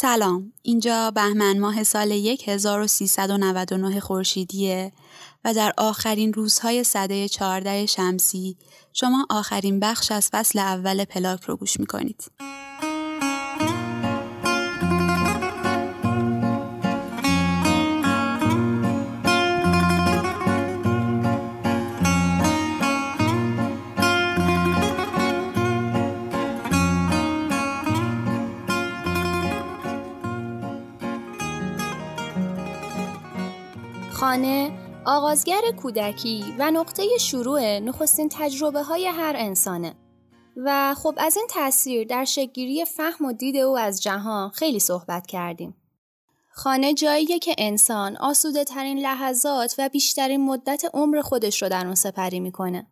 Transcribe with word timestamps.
سلام 0.00 0.52
اینجا 0.62 1.10
بهمن 1.10 1.58
ماه 1.58 1.82
سال 1.82 2.12
1399 2.46 4.00
خورشیدیه 4.00 4.92
و 5.44 5.54
در 5.54 5.72
آخرین 5.78 6.32
روزهای 6.32 6.84
سده 6.84 7.28
14 7.28 7.86
شمسی 7.86 8.56
شما 8.92 9.26
آخرین 9.30 9.80
بخش 9.80 10.12
از 10.12 10.28
فصل 10.32 10.58
اول 10.58 11.04
پلاک 11.04 11.42
رو 11.42 11.56
گوش 11.56 11.80
می‌کنید. 11.80 12.24
خانه 34.38 34.72
آغازگر 35.06 35.60
کودکی 35.82 36.54
و 36.58 36.70
نقطه 36.70 37.18
شروع 37.18 37.78
نخستین 37.78 38.28
تجربه 38.32 38.82
های 38.82 39.06
هر 39.06 39.34
انسانه 39.36 39.94
و 40.56 40.94
خب 40.94 41.14
از 41.16 41.36
این 41.36 41.46
تاثیر 41.50 42.06
در 42.06 42.24
شکلگیری 42.24 42.84
فهم 42.84 43.24
و 43.24 43.32
دید 43.32 43.56
او 43.56 43.78
از 43.78 44.02
جهان 44.02 44.50
خیلی 44.50 44.78
صحبت 44.78 45.26
کردیم. 45.26 45.76
خانه 46.52 46.94
جاییه 46.94 47.38
که 47.38 47.54
انسان 47.58 48.16
آسوده 48.16 48.64
ترین 48.64 48.98
لحظات 48.98 49.74
و 49.78 49.88
بیشترین 49.88 50.44
مدت 50.44 50.82
عمر 50.94 51.20
خودش 51.20 51.62
رو 51.62 51.68
در 51.68 51.86
اون 51.86 51.94
سپری 51.94 52.40
می‌کنه. 52.40 52.86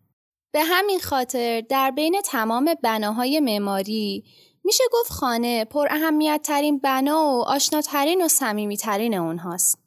به 0.52 0.62
همین 0.62 1.00
خاطر 1.00 1.60
در 1.60 1.90
بین 1.90 2.20
تمام 2.24 2.74
بناهای 2.82 3.40
معماری 3.40 4.24
میشه 4.64 4.84
گفت 4.92 5.10
خانه 5.10 5.64
پر 5.64 5.86
اهمیت 5.90 6.40
ترین 6.44 6.78
بنا 6.78 7.24
و 7.24 7.42
آشناترین 7.42 8.24
و 8.24 8.28
صمیمیترین 8.28 9.14
اونهاست. 9.14 9.85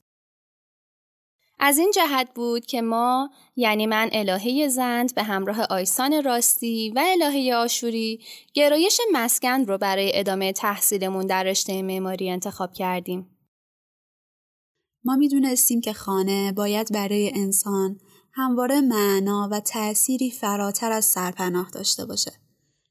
از 1.60 1.78
این 1.78 1.92
جهت 1.96 2.30
بود 2.36 2.66
که 2.66 2.82
ما 2.82 3.30
یعنی 3.56 3.88
من 3.88 4.10
الهه 4.12 4.68
زند 4.68 5.16
به 5.16 5.24
همراه 5.24 5.62
آیسان 5.62 6.24
راستی 6.24 6.90
و 6.90 7.04
الهه 7.08 7.56
آشوری 7.56 8.22
گرایش 8.54 9.02
مسکن 9.12 9.66
رو 9.66 9.78
برای 9.78 10.12
ادامه 10.14 10.52
تحصیلمون 10.52 11.26
در 11.26 11.44
رشته 11.44 11.82
معماری 11.82 12.30
انتخاب 12.30 12.74
کردیم. 12.74 13.38
ما 15.04 15.16
می‌دونستیم 15.16 15.82
که 15.82 15.94
خانه 15.94 16.52
باید 16.52 16.94
برای 16.94 17.32
انسان 17.36 18.00
همواره 18.34 18.82
معنا 18.82 19.50
و 19.52 19.60
تأثیری 19.60 20.32
فراتر 20.32 20.92
از 20.92 21.06
سرپناه 21.06 21.70
داشته 21.70 22.06
باشه. 22.06 22.32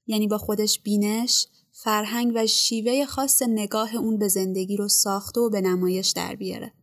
یعنی 0.06 0.28
با 0.28 0.38
خودش 0.38 0.80
بینش، 0.80 1.46
فرهنگ 1.72 2.32
و 2.34 2.46
شیوه 2.46 3.04
خاص 3.04 3.42
نگاه 3.42 3.96
اون 3.96 4.18
به 4.18 4.28
زندگی 4.28 4.76
رو 4.76 4.88
ساخته 4.88 5.40
و 5.40 5.50
به 5.50 5.60
نمایش 5.60 6.10
در 6.10 6.34
بیاره. 6.34 6.77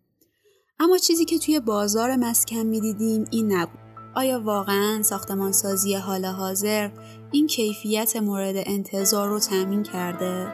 اما 0.79 0.97
چیزی 0.97 1.25
که 1.25 1.39
توی 1.39 1.59
بازار 1.59 2.15
مسکن 2.15 2.63
می‌دیدیم 2.63 3.25
این 3.31 3.53
نبود. 3.53 3.79
آیا 4.15 4.41
واقعا 4.43 5.03
ساختمانسازی 5.03 5.93
حال 5.93 6.25
حاضر 6.25 6.89
این 7.31 7.47
کیفیت 7.47 8.15
مورد 8.15 8.55
انتظار 8.57 9.29
رو 9.29 9.39
تامین 9.39 9.83
کرده؟ 9.83 10.53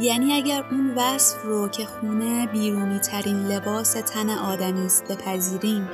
یعنی 0.00 0.32
اگر 0.32 0.64
اون 0.70 0.94
وصف 0.96 1.42
رو 1.44 1.68
که 1.68 1.84
خونه 1.84 2.46
بیرونی 2.46 2.98
ترین 2.98 3.36
لباس 3.36 3.92
تن 3.92 4.30
آدمی 4.30 4.86
است 4.86 5.04
بپذیریم 5.04 5.88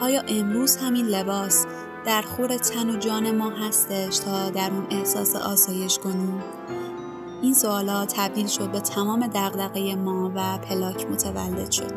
آیا 0.00 0.22
امروز 0.28 0.76
همین 0.76 1.06
لباس 1.06 1.66
در 2.06 2.22
خور 2.22 2.58
تن 2.58 2.90
و 2.90 2.96
جان 2.96 3.36
ما 3.36 3.50
هستش 3.50 4.18
تا 4.18 4.50
در 4.50 4.70
اون 4.70 4.86
احساس 4.90 5.36
آسایش 5.36 5.98
کنیم؟ 5.98 6.42
این 7.42 7.54
سوالات 7.54 8.14
تبدیل 8.16 8.46
شد 8.46 8.72
به 8.72 8.80
تمام 8.80 9.26
دغدغه 9.26 9.94
ما 9.94 10.32
و 10.34 10.58
پلاک 10.58 11.06
متولد 11.06 11.70
شد. 11.70 11.95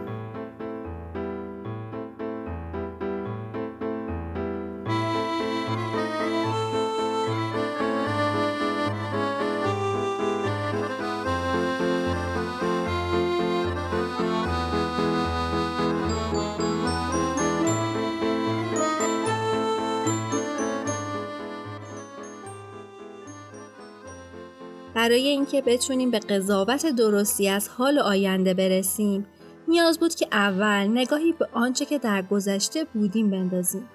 برای 25.09 25.27
اینکه 25.27 25.61
بتونیم 25.61 26.11
به 26.11 26.19
قضاوت 26.19 26.85
درستی 26.85 27.49
از 27.49 27.69
حال 27.69 27.99
آینده 27.99 28.53
برسیم 28.53 29.27
نیاز 29.67 29.99
بود 29.99 30.15
که 30.15 30.27
اول 30.31 30.87
نگاهی 30.87 31.31
به 31.31 31.49
آنچه 31.53 31.85
که 31.85 31.99
در 31.99 32.21
گذشته 32.21 32.83
بودیم 32.83 33.29
بندازیم 33.29 33.89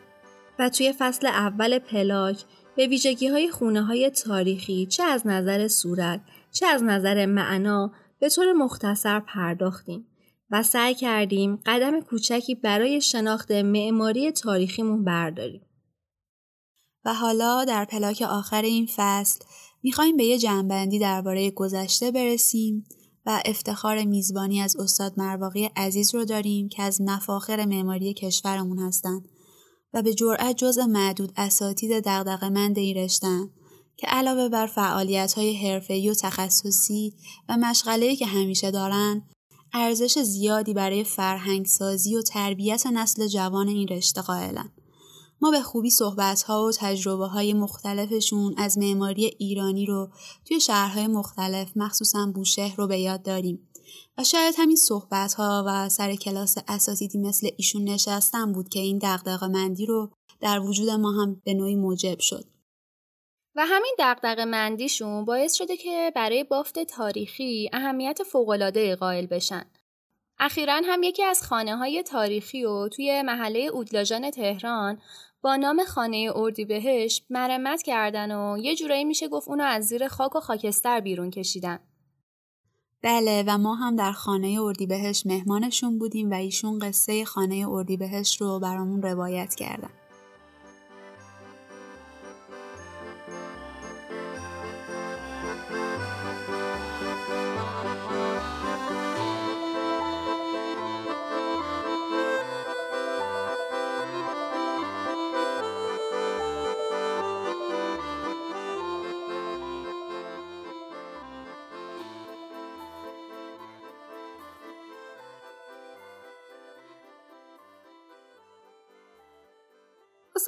و 0.58 0.69
توی 0.69 0.94
فصل 0.98 1.26
اول 1.26 1.78
پلاک 1.78 2.44
به 2.76 2.86
ویژگی 2.86 3.28
های 3.28 3.50
خونه 3.50 3.82
های 3.82 4.10
تاریخی 4.10 4.86
چه 4.86 5.02
از 5.02 5.26
نظر 5.26 5.69
صورت 5.69 6.20
چه 6.52 6.66
از 6.66 6.82
نظر 6.82 7.26
معنا 7.26 7.92
به 8.20 8.28
طور 8.28 8.52
مختصر 8.52 9.20
پرداختیم 9.20 10.06
و 10.50 10.62
سعی 10.62 10.94
کردیم 10.94 11.56
قدم 11.66 12.00
کوچکی 12.00 12.54
برای 12.54 13.00
شناخت 13.00 13.50
معماری 13.50 14.32
تاریخیمون 14.32 15.04
برداریم. 15.04 15.66
و 17.04 17.14
حالا 17.14 17.64
در 17.64 17.84
پلاک 17.84 18.22
آخر 18.22 18.62
این 18.62 18.88
فصل 18.96 19.44
می‌خوایم 19.84 20.17
به 20.17 20.25
یه 20.25 20.39
جنبندی 20.39 20.99
درباره 20.99 21.50
گذشته 21.50 22.11
برسیم 22.11 22.84
و 23.27 23.43
افتخار 23.45 24.05
میزبانی 24.05 24.61
از 24.61 24.77
استاد 24.77 25.15
مرواقی 25.17 25.65
عزیز 25.77 26.15
رو 26.15 26.25
داریم 26.25 26.69
که 26.69 26.83
از 26.83 27.00
مفاخر 27.00 27.65
معماری 27.65 28.15
کشورمون 28.15 28.78
هستند 28.78 29.28
و 29.94 30.03
به 30.03 30.15
جرأت 30.15 30.56
جز 30.56 30.78
معدود 30.78 31.33
اساتید 31.37 31.91
دغدغه‌مند 32.05 32.78
این 32.78 32.97
رشتن 32.97 33.50
که 33.97 34.06
علاوه 34.06 34.49
بر 34.49 34.67
فعالیت‌های 34.67 35.56
حرفه‌ای 35.56 36.11
و 36.11 36.15
تخصصی 36.15 37.15
و 37.49 37.56
مشغله‌ای 37.56 38.17
که 38.17 38.27
همیشه 38.27 38.71
دارن 38.71 39.23
ارزش 39.73 40.19
زیادی 40.19 40.75
برای 40.75 41.05
فرهنگسازی 41.05 42.17
و 42.17 42.23
تربیت 42.23 42.87
نسل 42.87 43.27
جوان 43.27 43.69
این 43.69 43.89
رشته 43.89 44.23
قائلن. 44.23 44.74
ما 45.41 45.50
به 45.50 45.61
خوبی 45.61 45.91
صحبت 45.91 46.43
ها 46.43 46.65
و 46.65 46.72
تجربه 46.72 47.27
های 47.27 47.55
مختلفشون 47.55 48.55
از 48.56 48.78
معماری 48.78 49.25
ایرانی 49.39 49.87
رو 49.87 50.11
توی 50.45 50.61
شهرهای 50.61 51.06
مختلف 51.06 51.77
مخصوصا 51.77 52.33
بوشهر 52.34 52.77
رو 52.77 52.87
به 52.87 52.99
یاد 52.99 53.22
داریم 53.22 53.69
و 54.19 54.25
شاید 54.25 54.55
همین 54.59 54.77
صحبت 54.77 55.34
ها 55.34 55.65
و 55.67 55.89
سر 55.89 56.15
کلاس 56.15 56.55
اساتیدی 56.69 57.19
مثل 57.19 57.49
ایشون 57.56 57.84
نشستن 57.84 58.53
بود 58.53 58.69
که 58.69 58.81
این 58.81 58.99
دقدقه 58.99 59.47
مندی 59.47 59.87
رو 59.87 60.11
در 60.41 60.61
وجود 60.61 60.91
ما 60.91 61.12
هم 61.12 61.43
به 61.44 61.55
نوعی 61.55 61.77
موجب 61.77 62.21
شد. 62.21 62.44
و 63.56 63.67
همین 63.67 63.94
دقدقه 63.99 64.44
مندیشون 64.44 65.25
باعث 65.25 65.55
شده 65.55 65.77
که 65.77 66.12
برای 66.15 66.44
بافت 66.44 66.78
تاریخی 66.78 67.71
اهمیت 67.73 68.23
فوقالعاده 68.23 68.97
قائل 68.97 69.27
بشن. 69.27 69.65
اخیرا 70.39 70.81
هم 70.84 71.03
یکی 71.03 71.25
از 71.25 71.43
خانه 71.43 71.77
های 71.77 72.03
تاریخی 72.03 72.65
و 72.65 72.89
توی 72.89 73.22
محله 73.22 73.61
اودلاژان 73.61 74.31
تهران 74.31 74.99
با 75.43 75.56
نام 75.56 75.84
خانه 75.84 76.33
اردیبهشت 76.34 77.27
مرمت 77.31 77.83
کردن 77.83 78.37
و 78.37 78.59
یه 78.59 78.77
جورایی 78.77 79.05
میشه 79.05 79.28
گفت 79.28 79.49
اونو 79.49 79.65
از 79.65 79.84
زیر 79.84 80.09
خاک 80.09 80.37
و 80.37 80.41
خاکستر 80.41 81.00
بیرون 81.00 81.31
کشیدن. 81.31 81.78
بله 83.03 83.44
و 83.47 83.59
ما 83.59 83.75
هم 83.75 83.97
در 83.97 84.12
خانه 84.12 84.59
اردیبهشت 84.61 85.27
مهمانشون 85.27 85.99
بودیم 85.99 86.31
و 86.31 86.34
ایشون 86.34 86.78
قصه 86.78 87.25
خانه 87.25 87.67
اردیبهشت 87.69 88.41
رو 88.41 88.61
برامون 88.61 89.03
روایت 89.03 89.55
کردن. 89.55 89.91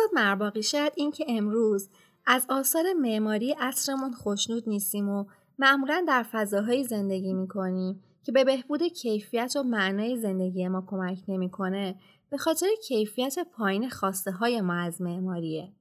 استاد 0.06 0.24
مرباقی 0.24 0.62
شاید 0.62 0.92
این 0.96 1.10
که 1.10 1.24
امروز 1.28 1.90
از 2.26 2.46
آثار 2.48 2.84
معماری 2.92 3.52
عصرمون 3.52 4.12
خوشنود 4.12 4.68
نیستیم 4.68 5.08
و 5.08 5.24
معمولا 5.58 6.04
در 6.08 6.22
فضاهایی 6.32 6.84
زندگی 6.84 7.32
می‌کنیم 7.32 8.02
که 8.22 8.32
به 8.32 8.44
بهبود 8.44 8.82
کیفیت 8.82 9.52
و 9.56 9.62
معنای 9.62 10.16
زندگی 10.16 10.68
ما 10.68 10.84
کمک 10.86 11.18
نمی‌کنه 11.28 12.00
به 12.30 12.36
خاطر 12.36 12.66
کیفیت 12.88 13.38
پایین 13.52 13.88
خواسته 13.88 14.30
های 14.30 14.60
ما 14.60 14.74
از 14.74 15.02
معماریه. 15.02 15.72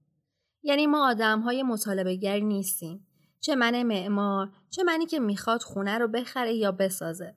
یعنی 0.63 0.87
ما 0.87 1.09
آدم 1.09 1.39
های 1.39 1.63
مطالبه 1.63 2.39
نیستیم. 2.43 3.07
چه 3.39 3.55
من 3.55 3.83
معمار 3.83 4.49
چه 4.69 4.83
منی 4.83 5.05
که 5.05 5.19
می‌خواد 5.19 5.61
خونه 5.61 5.97
رو 5.97 6.07
بخره 6.07 6.53
یا 6.53 6.71
بسازه 6.71 7.35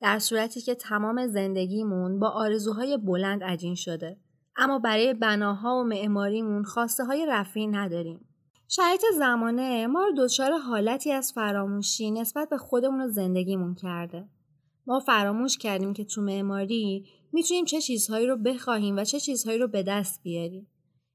در 0.00 0.18
صورتی 0.18 0.60
که 0.60 0.74
تمام 0.74 1.26
زندگیمون 1.26 2.18
با 2.18 2.28
آرزوهای 2.28 2.96
بلند 2.96 3.44
عجین 3.44 3.74
شده 3.74 4.16
اما 4.56 4.78
برای 4.78 5.14
بناها 5.14 5.80
و 5.80 5.82
معماریمون 5.82 6.64
خواسته 6.64 7.04
های 7.04 7.26
رفیع 7.26 7.68
نداریم. 7.70 8.28
شرایط 8.68 9.02
زمانه 9.18 9.86
ما 9.86 10.04
رو 10.04 10.12
دچار 10.16 10.52
حالتی 10.52 11.12
از 11.12 11.32
فراموشی 11.32 12.10
نسبت 12.10 12.48
به 12.48 12.56
خودمون 12.56 13.00
و 13.00 13.08
زندگیمون 13.08 13.74
کرده. 13.74 14.28
ما 14.86 15.00
فراموش 15.00 15.58
کردیم 15.58 15.92
که 15.92 16.04
تو 16.04 16.22
معماری 16.22 17.06
می‌تونیم 17.32 17.64
چه 17.64 17.80
چیزهایی 17.80 18.26
رو 18.26 18.36
بخواهیم 18.36 18.96
و 18.96 19.04
چه 19.04 19.20
چیزهایی 19.20 19.58
رو 19.58 19.68
به 19.68 19.82
دست 19.82 20.22
بیاریم. 20.22 20.70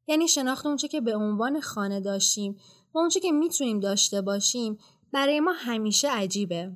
یعنی 0.08 0.28
شناخت 0.28 0.66
اونچه 0.66 0.88
که 0.88 1.02
به 1.02 1.16
عنوان 1.16 1.62
خانه 1.62 2.02
داشتیم 2.02 2.58
و 2.94 2.98
اونچه 2.98 3.20
که 3.20 3.32
می‌تونیم 3.32 3.80
داشته 3.80 4.22
باشیم 4.22 4.78
برای 5.14 5.40
ما 5.40 5.52
همیشه 5.56 6.10
عجیبه. 6.12 6.72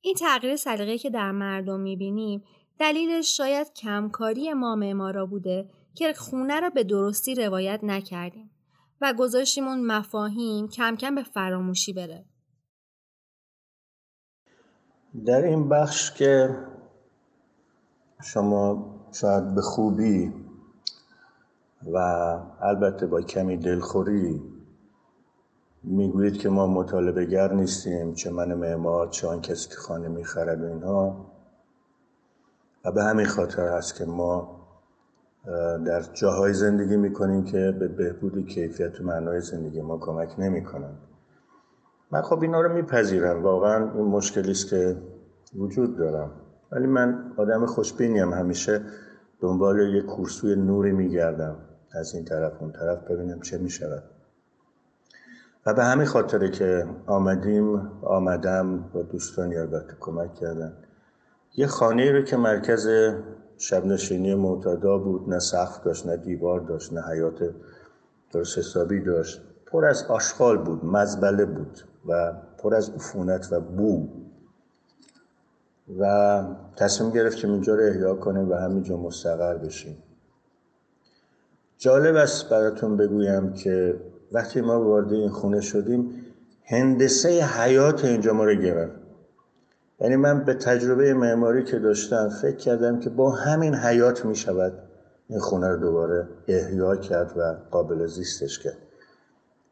این 0.00 0.14
تغییر 0.14 0.56
سلیقه‌ای 0.56 0.98
که 0.98 1.10
در 1.10 1.32
مردم 1.32 1.80
می‌بینیم 1.80 2.44
دلیلش 2.78 3.36
شاید 3.36 3.72
کمکاری 3.72 4.52
ما 4.52 4.76
معمارا 4.76 5.26
بوده 5.26 5.70
که 5.94 6.12
خونه 6.12 6.60
را 6.60 6.70
به 6.70 6.84
درستی 6.84 7.34
روایت 7.34 7.80
نکردیم 7.82 8.50
و 9.00 9.14
گذاشتیم 9.18 9.68
اون 9.68 9.86
مفاهیم 9.86 10.68
کم 10.68 10.96
کم 10.96 11.14
به 11.14 11.22
فراموشی 11.22 11.92
بره. 11.92 12.24
در 15.26 15.42
این 15.42 15.68
بخش 15.68 16.12
که 16.12 16.56
شما 18.22 18.94
شاید 19.12 19.54
به 19.54 19.60
خوبی 19.60 20.32
و 21.92 21.98
البته 22.60 23.06
با 23.06 23.22
کمی 23.22 23.56
دلخوری 23.56 24.42
می‌گویید 25.82 26.38
که 26.38 26.48
ما 26.48 26.66
مطالبه 26.66 27.24
گر 27.24 27.52
نیستیم 27.52 28.14
چه 28.14 28.30
من 28.30 28.54
معمار 28.54 29.08
چه 29.08 29.28
آن 29.28 29.40
کسی 29.40 29.68
که 29.68 29.74
خانه 29.74 30.08
می‌خرد 30.08 30.62
و 30.62 30.66
اینها. 30.66 31.32
و 32.84 32.92
به 32.92 33.04
همین 33.04 33.26
خاطر 33.26 33.68
هست 33.68 33.94
که 33.94 34.04
ما 34.04 34.61
در 35.86 36.02
جاهای 36.12 36.52
زندگی 36.52 36.96
می‌کنیم 36.96 37.44
که 37.44 37.76
به 37.80 37.88
بهبود 37.88 38.46
کیفیت 38.46 39.00
و 39.00 39.04
معنای 39.04 39.40
زندگی 39.40 39.80
ما 39.80 39.98
کمک 39.98 40.34
نمی‌کنند. 40.38 40.98
من 42.10 42.22
خب 42.22 42.42
اینا 42.42 42.60
رو 42.60 42.72
میپذیرم. 42.72 43.42
واقعا 43.42 43.92
این 43.92 44.04
مشکلی 44.04 44.50
است 44.50 44.70
که 44.70 44.96
وجود 45.56 45.96
دارم. 45.96 46.30
ولی 46.72 46.86
من 46.86 47.32
آدم 47.36 47.66
خوشبینیم 47.66 48.32
همیشه 48.32 48.80
دنبال 49.40 49.80
یک 49.80 50.06
کورسوی 50.06 50.56
نوری 50.56 50.92
میگردم. 50.92 51.56
از 51.92 52.14
این 52.14 52.24
طرف 52.24 52.52
اون 52.60 52.72
طرف 52.72 53.10
ببینم 53.10 53.40
چه 53.40 53.58
می‌شود. 53.58 54.02
و 55.66 55.74
به 55.74 55.84
همین 55.84 56.06
خاطره 56.06 56.50
که 56.50 56.86
آمدیم 57.06 57.76
آمدم 58.02 58.90
و 58.94 59.02
دوستانی 59.02 59.56
البته 59.56 59.94
کمک 60.00 60.34
کردن. 60.34 60.72
یه 61.54 61.66
خانه 61.66 62.12
رو 62.12 62.22
که 62.22 62.36
مرکز 62.36 62.88
شب 63.62 63.86
نشینی 63.86 64.34
معتادا 64.34 64.98
بود 64.98 65.28
نه 65.28 65.38
سقف 65.38 65.84
داشت 65.84 66.06
نه 66.06 66.16
دیوار 66.16 66.60
داشت 66.60 66.92
نه 66.92 67.02
حیات 67.02 67.50
درست 68.32 68.58
حسابی 68.58 69.00
داشت. 69.00 69.40
پر 69.66 69.84
از 69.84 70.04
آشغال 70.04 70.58
بود 70.58 70.84
مزبله 70.84 71.44
بود 71.44 71.80
و 72.08 72.32
پر 72.58 72.74
از 72.74 72.90
عفونت 72.90 73.52
و 73.52 73.60
بو. 73.60 74.08
و 75.98 76.44
تصمیم 76.76 77.10
گرفتیم 77.10 77.50
اینجا 77.50 77.74
رو 77.74 77.82
احیا 77.82 78.14
کنیم 78.14 78.50
و 78.50 78.54
همینجا 78.54 78.96
مستقر 78.96 79.54
بشیم. 79.54 79.96
جالب 81.78 82.16
است 82.16 82.48
براتون 82.48 82.96
بگویم 82.96 83.52
که 83.52 84.00
وقتی 84.32 84.60
ما 84.60 84.84
وارد 84.84 85.12
این 85.12 85.30
خونه 85.30 85.60
شدیم 85.60 86.24
هندسه 86.64 87.28
حیات 87.44 88.04
اینجا 88.04 88.32
ما 88.32 88.44
رو 88.44 88.54
گرفت. 88.54 89.01
یعنی 90.02 90.16
من 90.16 90.44
به 90.44 90.54
تجربه 90.54 91.14
معماری 91.14 91.64
که 91.64 91.78
داشتم 91.78 92.28
فکر 92.28 92.56
کردم 92.56 93.00
که 93.00 93.10
با 93.10 93.30
همین 93.30 93.74
حیات 93.74 94.24
می 94.24 94.36
شود 94.36 94.72
این 95.28 95.38
خونه 95.38 95.68
رو 95.68 95.76
دوباره 95.76 96.28
احیا 96.48 96.96
کرد 96.96 97.32
و 97.36 97.56
قابل 97.70 98.06
زیستش 98.06 98.58
کرد. 98.58 98.76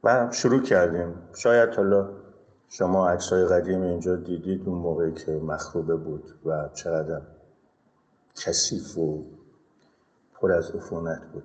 و 0.05 0.29
شروع 0.33 0.63
کردیم. 0.63 1.15
شاید 1.35 1.75
حالا 1.75 2.09
شما 2.69 3.09
عکسای 3.09 3.45
قدیم 3.45 3.83
اینجا 3.83 4.17
دیدید 4.17 4.63
اون 4.67 4.79
موقعی 4.79 5.13
که 5.13 5.33
مخروبه 5.33 5.97
بود 5.97 6.35
و 6.45 6.69
چقدر 6.75 7.21
کثیف 8.37 8.99
و 8.99 9.25
پر 10.35 10.53
از 10.53 10.71
عفونت 10.71 11.23
بود. 11.33 11.45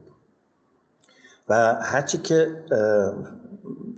و 1.50 1.76
هرچی 1.82 2.18
که 2.18 2.64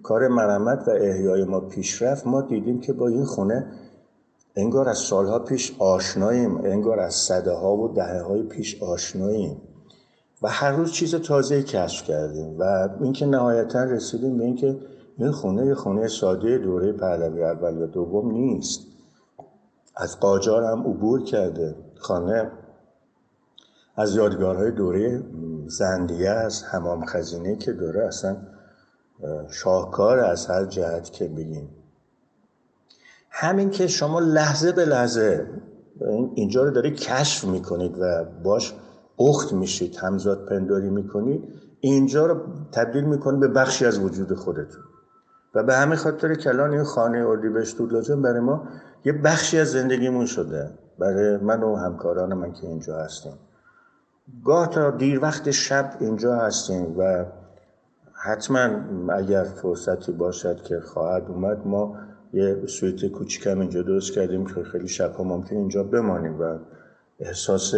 کار 0.04 0.28
مرمت 0.28 0.88
و 0.88 0.92
احیای 0.92 1.44
ما 1.44 1.60
پیش 1.60 2.02
رفت 2.02 2.28
ما 2.28 2.42
دیدیم 2.42 2.80
که 2.80 2.94
با 2.94 3.08
این 3.08 3.26
خونه 3.26 3.68
انگار 4.58 4.90
از 4.90 4.98
سالها 4.98 5.40
پیش 5.40 5.76
آشناییم 5.80 6.58
انگار 6.58 7.00
از 7.00 7.14
صده 7.14 7.52
ها 7.52 7.76
و 7.76 7.94
دهه 7.94 8.22
های 8.22 8.44
پیش 8.44 8.84
آشناییم. 8.84 9.62
و 10.42 10.50
هر 10.50 10.72
روز 10.72 10.92
چیز 10.92 11.16
تازه 11.16 11.64
کشف 11.64 12.04
کردیم 12.04 12.60
و 12.60 12.90
اینکه 13.02 13.26
نهایتا 13.26 13.84
رسیدیم 13.84 14.38
به 14.38 14.44
اینکه 14.44 14.78
این 15.18 15.32
خونه 15.32 15.66
یه 15.66 15.76
خونه 15.76 16.08
ساده 16.08 16.58
دوره 16.58 16.92
پهلوی 16.92 17.44
اول 17.44 17.78
یا 17.78 17.86
دوم 17.86 18.32
نیست. 18.32 18.82
از 19.96 20.20
قاجار 20.20 20.64
هم 20.64 20.80
عبور 20.80 21.24
کرده 21.24 21.76
خانه. 21.96 22.52
از 23.96 24.16
یادگارهای 24.16 24.72
دوره 24.72 25.24
زندیه 25.68 26.30
است 26.30 26.64
همام 26.64 27.06
خزینه 27.06 27.56
که 27.56 27.72
دوره 27.72 28.06
اصلا 28.06 28.38
شاهکار 29.50 30.20
از 30.20 30.48
هر 30.48 30.66
جهت 30.66 31.12
که 31.12 31.28
بگیم. 31.28 31.70
همین 33.40 33.70
که 33.70 33.88
شما 33.88 34.20
لحظه 34.20 34.72
به 34.72 34.86
لحظه 34.86 35.48
اینجا 36.36 36.64
رو 36.64 36.72
داره 36.72 36.92
کشف 36.92 37.44
می‌کنید 37.44 37.98
و 38.00 38.26
باش 38.44 38.74
اخت 39.20 39.54
میشید 39.54 39.96
همزاد 39.96 40.46
پنداری 40.46 40.90
می‌کنید 40.90 41.44
اینجا 41.80 42.26
رو 42.26 42.42
تبدیل 42.72 43.04
می‌کنید 43.04 43.40
به 43.40 43.48
بخشی 43.48 43.86
از 43.86 44.00
وجود 44.00 44.34
خودتون. 44.34 44.84
و 45.56 45.64
به 45.64 45.76
همین 45.76 45.96
خاطر 45.96 46.36
کلان 46.36 46.72
این 46.72 46.84
خانه 46.84 47.18
اردیبهشت 47.28 47.82
لازم 47.82 48.22
برای 48.22 48.40
ما 48.40 48.64
یه 49.06 49.14
بخشی 49.14 49.60
از 49.60 49.72
زندگیمون 49.72 50.26
شده. 50.26 50.70
برای 51.00 51.38
من 51.38 51.64
و 51.64 51.76
همکاران 51.76 52.34
من 52.34 52.54
که 52.54 52.68
اینجا 52.68 52.98
هستیم. 52.98 53.34
گاه 54.46 54.70
تا 54.70 54.92
دیر 54.92 55.20
وقت 55.22 55.52
شب 55.52 55.92
اینجا 56.00 56.36
هستیم 56.36 57.00
و 57.00 57.26
حتما 58.14 58.70
اگر 59.14 59.44
فرصتی 59.44 60.12
باشد 60.12 60.64
که 60.64 60.80
خواهد 60.80 61.24
اومد 61.28 61.68
ما 61.68 61.98
یه 62.34 62.66
سویت 62.68 63.06
کوچیکم 63.06 63.60
اینجا 63.60 63.82
درست 63.82 64.14
کردیم 64.14 64.46
که 64.46 64.64
خیلی 64.64 64.88
شبها 64.88 65.24
ممکن 65.24 65.56
اینجا 65.56 65.84
بمانیم 65.84 66.42
و 66.42 66.60
احساس 67.20 67.74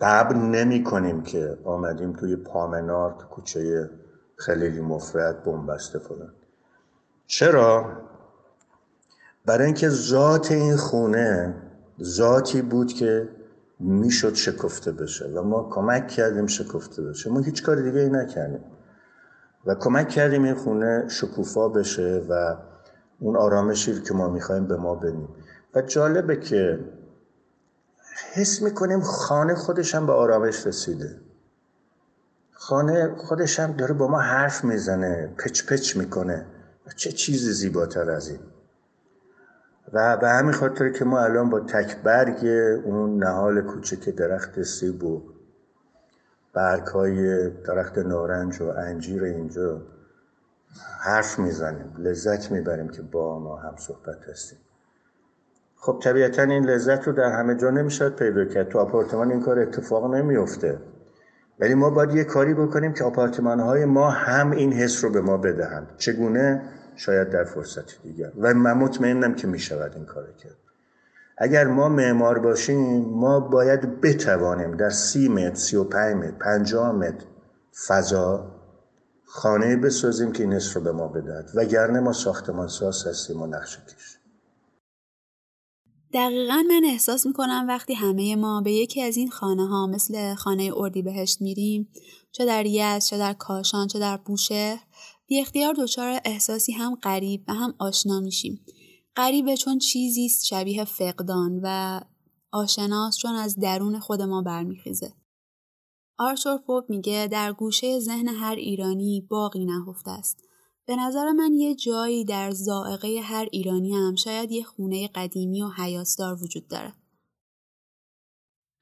قبل 0.00 0.36
نمی 0.36 0.84
کنیم 0.84 1.22
که 1.22 1.58
آمدیم 1.64 2.12
توی 2.12 2.36
پامنار 2.36 3.16
تو 3.18 3.26
کوچه 3.26 3.90
خیلی 4.36 4.80
مفرد 4.80 5.44
بنبسته 5.44 5.98
فلان 5.98 6.32
چرا؟ 7.26 7.86
برای 9.46 9.64
اینکه 9.64 9.88
ذات 9.88 10.52
این 10.52 10.76
خونه 10.76 11.54
ذاتی 12.02 12.62
بود 12.62 12.92
که 12.92 13.28
می‌شد 13.80 14.34
شکفته 14.34 14.92
بشه 14.92 15.26
و 15.28 15.42
ما 15.42 15.68
کمک 15.70 16.08
کردیم 16.08 16.46
شکفته 16.46 17.02
بشه 17.02 17.30
ما 17.30 17.40
هیچ 17.40 17.62
کار 17.62 17.76
دیگه 17.76 18.00
ای 18.00 18.08
نکردیم 18.08 18.64
و 19.66 19.74
کمک 19.74 20.08
کردیم 20.08 20.44
این 20.44 20.54
خونه 20.54 21.04
شکوفا 21.08 21.68
بشه 21.68 22.22
و 22.28 22.56
اون 23.22 23.36
آرامشی 23.36 24.00
که 24.00 24.14
ما 24.14 24.28
می‌خوایم 24.28 24.66
به 24.66 24.76
ما 24.76 24.94
بدیم. 24.94 25.28
و 25.74 25.82
جالبه 25.82 26.36
که 26.36 26.78
حس 28.32 28.62
می‌کنیم 28.62 29.00
خانه 29.00 29.54
خودش 29.54 29.94
هم 29.94 30.06
به 30.06 30.12
آرامش 30.12 30.66
رسیده. 30.66 31.20
خانه 32.52 33.14
خودش 33.16 33.60
هم 33.60 33.72
داره 33.72 33.94
با 33.94 34.08
ما 34.08 34.18
حرف 34.18 34.64
می‌زنه 34.64 35.34
پچ 35.38 35.66
پچ 35.66 35.96
می‌کنه. 35.96 36.46
و 36.86 36.90
چه 36.96 37.12
چیزی 37.12 37.52
زیباتر 37.52 38.10
از 38.10 38.28
این. 38.28 38.40
و 39.92 40.16
به 40.16 40.28
همین 40.28 40.52
خاطر 40.52 40.90
که 40.90 41.04
ما 41.04 41.20
الان 41.20 41.50
با 41.50 41.60
تکبرگ 41.60 42.46
اون 42.84 43.18
نهال 43.18 43.60
کوچک 43.60 44.08
درخت 44.08 44.62
سیب 44.62 45.04
و 45.04 45.22
برگ 46.52 46.86
های 46.86 47.50
درخت 47.50 47.98
نارنج 47.98 48.60
و 48.60 48.64
انجیر 48.64 49.24
اینجا 49.24 49.82
حرف 50.98 51.38
می‌زنیم 51.38 51.94
لذت 51.98 52.50
می‌بریم 52.50 52.88
که 52.88 53.02
با 53.02 53.38
ما 53.38 53.56
هم 53.56 53.74
صحبت 53.76 54.28
هستیم. 54.28 54.58
خب 55.76 56.00
طبیعتا 56.02 56.42
این 56.42 56.64
لذت 56.64 57.06
رو 57.06 57.12
در 57.12 57.32
همه 57.32 57.54
جا 57.54 57.70
نمی‌شد 57.70 58.16
پیدا 58.16 58.44
کرد. 58.44 58.68
تو 58.68 58.78
آپارتمان 58.78 59.30
این 59.30 59.40
کار 59.40 59.58
اتفاق 59.58 60.14
نمیفته 60.14 60.78
ولی 61.60 61.74
ما 61.74 61.90
باید 61.90 62.14
یه 62.14 62.24
کاری 62.24 62.54
بکنیم 62.54 62.92
که 62.92 63.04
آپارتمان 63.04 63.60
های 63.60 63.84
ما 63.84 64.10
هم 64.10 64.50
این 64.50 64.72
حس 64.72 65.04
رو 65.04 65.10
به 65.10 65.20
ما 65.20 65.36
بدهند. 65.36 65.88
چگونه؟ 65.96 66.62
شاید 66.96 67.30
در 67.30 67.44
فرصتی 67.44 67.96
دیگر. 68.02 68.32
و 68.38 68.54
من 68.54 68.72
مطمئنم 68.72 69.34
که 69.34 69.46
می‌شود 69.46 69.92
این 69.94 70.04
کار 70.04 70.32
کرد. 70.32 70.56
اگر 71.38 71.64
ما 71.66 71.88
معمار 71.88 72.38
باشیم 72.38 73.04
ما 73.04 73.40
باید 73.40 74.00
بتوانیم 74.00 74.76
در 74.76 74.90
سی 74.90 75.28
متر 75.28 75.54
سی 75.54 75.76
و 75.76 75.84
پنج 75.84 76.16
متر 76.16 76.30
پنجاه 76.30 76.92
متر 76.92 77.24
فضا 77.88 78.51
خانه 79.34 79.76
بسازیم 79.76 80.32
که 80.32 80.42
این 80.42 80.60
رو 80.74 80.80
به 80.80 80.92
ما 80.92 81.08
بدهد. 81.08 81.50
وگرنه 81.54 82.00
ما 82.00 82.12
ساختمان 82.12 82.68
ساز 82.68 83.06
هستیم 83.06 83.42
و 83.42 83.46
نقشه 83.46 83.78
کش. 83.78 84.18
دقیقا 86.14 86.62
من 86.68 86.82
احساس 86.84 87.26
می‌کنم 87.26 87.64
وقتی 87.68 87.94
همه 87.94 88.36
ما 88.36 88.60
به 88.60 88.72
یکی 88.72 89.02
از 89.02 89.16
این 89.16 89.30
خانه 89.30 89.66
ها 89.66 89.86
مثل 89.86 90.34
خانه 90.34 90.72
اردی 90.76 91.02
بهشت 91.02 91.40
میریم 91.40 91.88
چه 92.32 92.46
در 92.46 92.66
یز 92.66 93.06
چه 93.06 93.18
در 93.18 93.32
کاشان 93.32 93.86
چه 93.86 93.98
در 93.98 94.16
بوشهر 94.16 94.78
بی 95.26 95.40
اختیار 95.40 95.74
دچار 95.74 96.20
احساسی 96.24 96.72
هم 96.72 96.94
غریب 96.94 97.44
و 97.48 97.54
هم 97.54 97.74
آشنا 97.78 98.20
میشیم. 98.20 98.64
غریبه 99.16 99.56
چون 99.56 99.78
چیزی 99.78 100.26
است 100.26 100.44
شبیه 100.44 100.84
فقدان 100.84 101.60
و 101.62 102.00
آشناس 102.50 103.16
چون 103.16 103.34
از 103.34 103.56
درون 103.58 104.00
خود 104.00 104.22
ما 104.22 104.42
برمیخیزه. 104.42 105.12
آرچور 106.22 106.58
پوپ 106.58 106.90
میگه 106.90 107.28
در 107.32 107.52
گوشه 107.52 107.98
ذهن 107.98 108.28
هر 108.28 108.54
ایرانی 108.54 109.26
باقی 109.30 109.64
نهفته 109.64 110.10
است 110.10 110.44
به 110.86 110.96
نظر 110.96 111.32
من 111.32 111.52
یه 111.54 111.74
جایی 111.74 112.24
در 112.24 112.50
زائقه 112.50 113.20
هر 113.22 113.48
ایرانی 113.52 113.92
هم 113.92 114.14
شاید 114.14 114.52
یه 114.52 114.62
خونه 114.62 115.08
قدیمی 115.08 115.62
و 115.62 115.68
حیاسدار 115.68 116.42
وجود 116.42 116.68
داره. 116.68 116.92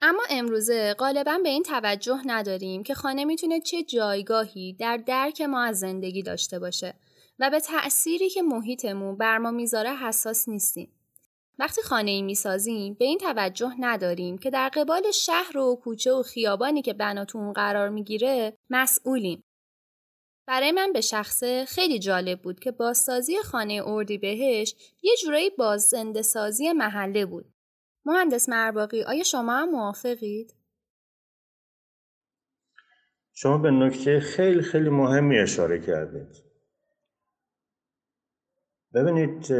اما 0.03 0.23
امروزه 0.31 0.95
غالبا 0.99 1.39
به 1.43 1.49
این 1.49 1.63
توجه 1.63 2.21
نداریم 2.27 2.83
که 2.83 2.95
خانه 2.95 3.25
می‌تونه 3.25 3.61
چه 3.61 3.83
جایگاهی 3.83 4.73
در 4.73 4.97
درک 4.97 5.41
ما 5.41 5.63
از 5.63 5.79
زندگی 5.79 6.23
داشته 6.23 6.59
باشه 6.59 6.95
و 7.39 7.51
به 7.51 7.61
تأثیری 7.61 8.31
که 8.31 8.43
محیطمون 8.43 9.17
بر 9.17 9.39
ما 9.39 9.51
می‌ذاره 9.51 9.97
حساس 9.97 10.49
نیستیم. 10.49 11.00
وقتی 11.61 11.83
خانه 11.83 12.11
ای 12.11 12.23
می‌سازیم 12.23 12.95
به 12.95 13.05
این 13.05 13.19
توجه 13.19 13.73
نداریم 13.79 14.39
که 14.39 14.51
در 14.51 14.69
قبال 14.69 15.11
شهر 15.11 15.59
و 15.59 15.81
کوچه 15.83 16.13
و 16.13 16.23
خیابانی 16.23 16.83
که 16.83 16.93
بناتون 16.93 17.53
قرار 17.53 17.89
می‌گیره 17.89 18.57
مسئولیم. 18.71 19.45
برای 20.47 20.73
من 20.73 20.93
به 20.93 21.01
شخصه 21.01 21.65
خیلی 21.65 21.99
جالب 21.99 22.43
بود 22.43 22.61
که 22.61 22.71
بازسازی 22.71 23.43
خانه 23.43 23.83
اردی 23.87 24.19
بهش 24.19 24.75
یه 25.03 25.13
جورایی 25.23 25.51
باززنده 25.51 26.23
سازی 26.23 26.73
محله 26.73 27.27
بود. 27.27 27.55
مهندس 28.05 28.49
مرباقی 28.49 29.03
آیا 29.03 29.23
شما 29.23 29.53
هم 29.53 29.71
موافقید؟ 29.71 30.55
شما 33.33 33.59
به 33.59 33.71
نکته 33.71 34.21
خیلی 34.21 34.63
خیلی 34.63 34.89
مهمی 34.89 35.39
اشاره 35.39 35.81
کردید. 35.81 36.45
ببینید 38.95 39.53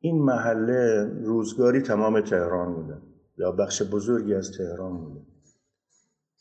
این 0.00 0.22
محله 0.22 1.04
روزگاری 1.24 1.82
تمام 1.82 2.20
تهران 2.20 2.74
بوده 2.74 3.02
یا 3.38 3.52
بخش 3.52 3.82
بزرگی 3.82 4.34
از 4.34 4.52
تهران 4.52 4.98
بوده. 4.98 5.20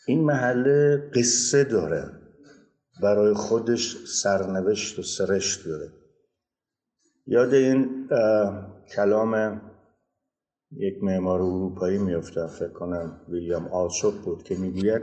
این 0.07 0.25
محله 0.25 0.97
قصه 1.15 1.63
داره. 1.63 2.11
برای 3.01 3.33
خودش 3.33 3.97
سرنوشت 4.23 4.99
و 4.99 5.01
سرشت 5.01 5.67
داره. 5.67 5.91
یاد 7.25 7.53
این 7.53 8.07
کلام 8.95 9.61
یک 10.71 11.03
معمار 11.03 11.41
اروپایی 11.41 11.97
میفتم 11.97 12.47
فکر 12.47 12.73
کنم 12.73 13.21
ویلیام 13.29 13.67
آلسوپ 13.67 14.23
بود 14.23 14.43
که 14.43 14.55
می‌گوید 14.55 15.01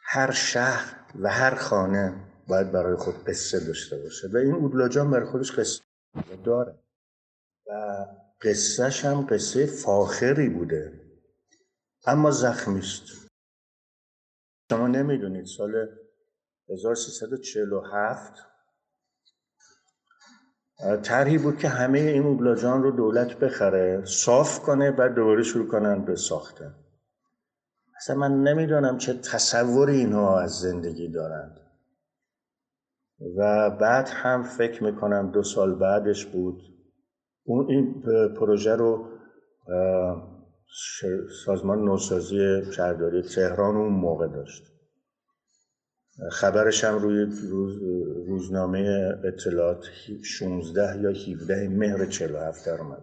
هر 0.00 0.30
شهر 0.30 1.00
و 1.20 1.28
هر 1.28 1.54
خانه 1.54 2.14
باید 2.48 2.72
برای 2.72 2.96
خود 2.96 3.14
قصه 3.14 3.66
داشته 3.66 3.98
باشه. 3.98 4.28
و 4.34 4.36
این 4.36 4.54
اودلاجان 4.54 5.10
برای 5.10 5.26
خودش 5.26 5.52
قصه 5.52 5.82
داره. 6.44 6.83
و 7.66 8.06
قصهش 8.42 9.04
هم 9.04 9.26
قصه 9.26 9.66
فاخری 9.66 10.48
بوده. 10.48 11.00
اما 12.06 12.30
زخمیست 12.30 13.02
شما 14.70 14.86
نمی‌دونید 14.86 15.46
سال 15.46 15.88
1347 16.68 18.32
طرحی 21.02 21.38
بود 21.38 21.58
که 21.58 21.68
همه 21.68 21.98
این 21.98 22.22
اوبلاجان 22.22 22.82
رو 22.82 22.90
دولت 22.90 23.38
بخره 23.38 24.04
صاف 24.04 24.60
کنه 24.60 24.90
بعد 24.90 25.14
دوباره 25.14 25.42
شروع 25.42 25.68
کنن 25.68 26.04
به 26.04 26.16
ساختن. 26.16 26.74
اصلا 27.96 28.16
من 28.16 28.42
نمی‌دونم 28.42 28.98
چه 28.98 29.14
تصوری 29.14 29.96
اینها 29.96 30.40
از 30.40 30.60
زندگی 30.60 31.08
دارند. 31.08 31.60
و 33.36 33.70
بعد 33.70 34.08
هم 34.08 34.42
فکر 34.42 34.84
می‌کنم 34.84 35.30
دو 35.30 35.42
سال 35.42 35.74
بعدش 35.74 36.26
بود. 36.26 36.73
اون 37.44 37.70
این 37.70 38.02
پروژه 38.34 38.76
رو 38.76 39.08
سازمان 41.44 41.84
نوسازی 41.84 42.62
شهرداری 42.72 43.22
تهران 43.22 43.76
اون 43.76 43.92
موقع 43.92 44.28
داشت. 44.28 44.62
خبرش 46.30 46.84
هم 46.84 46.98
روی 46.98 47.24
روز 47.50 47.82
روزنامه 48.28 49.12
اطلاعات 49.24 49.84
16 50.22 51.02
یا 51.02 51.10
17 51.10 51.68
مهر 51.68 52.06
47 52.06 52.66
در 52.66 52.80
اومد. 52.80 53.02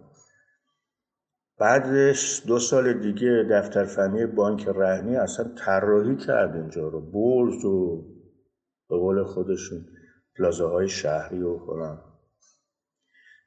بعدش 1.58 2.42
دو 2.46 2.58
سال 2.58 2.92
دیگه 2.92 3.46
دفتر 3.50 3.84
فنی 3.84 4.26
بانک 4.26 4.68
رهنی 4.68 5.16
اصلا 5.16 5.50
طراحی 5.58 6.16
کرد 6.16 6.56
اینجا 6.56 6.88
رو 6.88 7.00
برز 7.00 7.64
و 7.64 8.04
به 8.88 8.96
قول 8.96 9.24
خودشون 9.24 9.86
پلازه 10.38 10.64
های 10.64 10.88
شهری 10.88 11.42
و 11.42 11.58
فلان. 11.58 12.11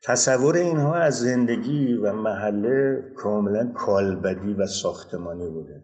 تصور 0.06 0.56
اینها 0.56 0.96
از 0.96 1.20
زندگی 1.20 1.94
و 1.94 2.14
محله 2.14 3.04
کاملا 3.16 3.72
کالبدی 3.76 4.54
و 4.54 4.68
ساختمانی 4.68 5.50
بوده. 5.50 5.84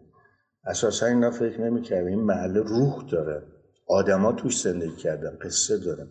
اساسا 0.64 1.06
اینا 1.06 1.30
فکر 1.30 1.60
نمی‌کرد 1.60 2.06
این 2.06 2.20
محله 2.20 2.60
روح 2.60 3.04
داره. 3.10 3.42
آدما 3.86 4.32
توش 4.32 4.60
زندگی 4.60 4.96
کردن 4.96 5.38
قصه 5.42 5.78
داره. 5.78 6.06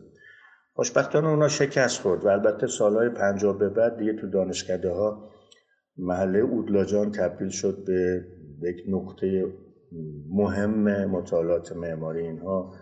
خوشبختانه 0.74 1.28
اونا 1.28 1.48
شکست 1.48 2.02
خورد 2.02 2.26
و 2.26 2.28
البته 2.28 2.68
سالهای 2.68 3.10
پنجاه 3.10 3.58
به 3.58 3.70
بعد 3.70 3.98
دیگه 3.98 4.14
تو 4.14 4.30
دانشکده 4.30 4.90
ها 4.90 5.30
محله 5.98 6.40
اودلاجان 6.40 7.12
تبدیل 7.12 7.50
شد 7.50 7.86
به 7.86 8.26
یک 8.62 8.84
نقطه 8.90 9.46
مهم 10.30 11.06
مطالعات 11.06 11.72
معماری 11.72 12.28
اینها. 12.28 12.74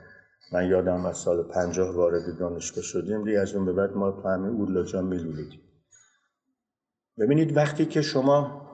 من 0.52 0.68
یادم 0.68 1.06
از 1.06 1.18
سال 1.18 1.44
پنجاه 1.44 1.96
وارد 1.96 2.38
دانشگاه 2.40 2.84
شدیم 2.84 3.24
دیگه 3.24 3.40
از 3.40 3.54
اون 3.54 3.66
به 3.66 3.74
بعد 3.74 3.92
ما 3.92 4.12
تو 4.12 4.30
همین 4.30 4.50
اودلاجان 4.50 5.06
میلولیدیم. 5.06 5.62
ببینید 7.18 7.58
وقتی 7.58 7.86
که 7.86 8.02
شما 8.02 8.70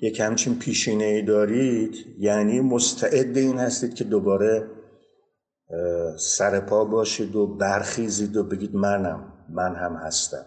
یک 0.00 0.20
همچین 0.20 0.58
پیشینه 0.58 1.04
ای 1.04 1.22
دارید 1.22 1.94
یعنی 2.18 2.60
مستعد 2.60 3.36
این 3.36 3.58
هستید 3.58 3.94
که 3.94 4.04
دوباره 4.04 4.70
سرپا 6.18 6.84
باشید 6.84 7.36
و 7.36 7.46
برخیزید 7.46 8.36
و 8.36 8.44
بگید 8.44 8.74
منم 8.74 9.32
من 9.48 9.74
هم 9.74 9.96
هستم. 9.96 10.46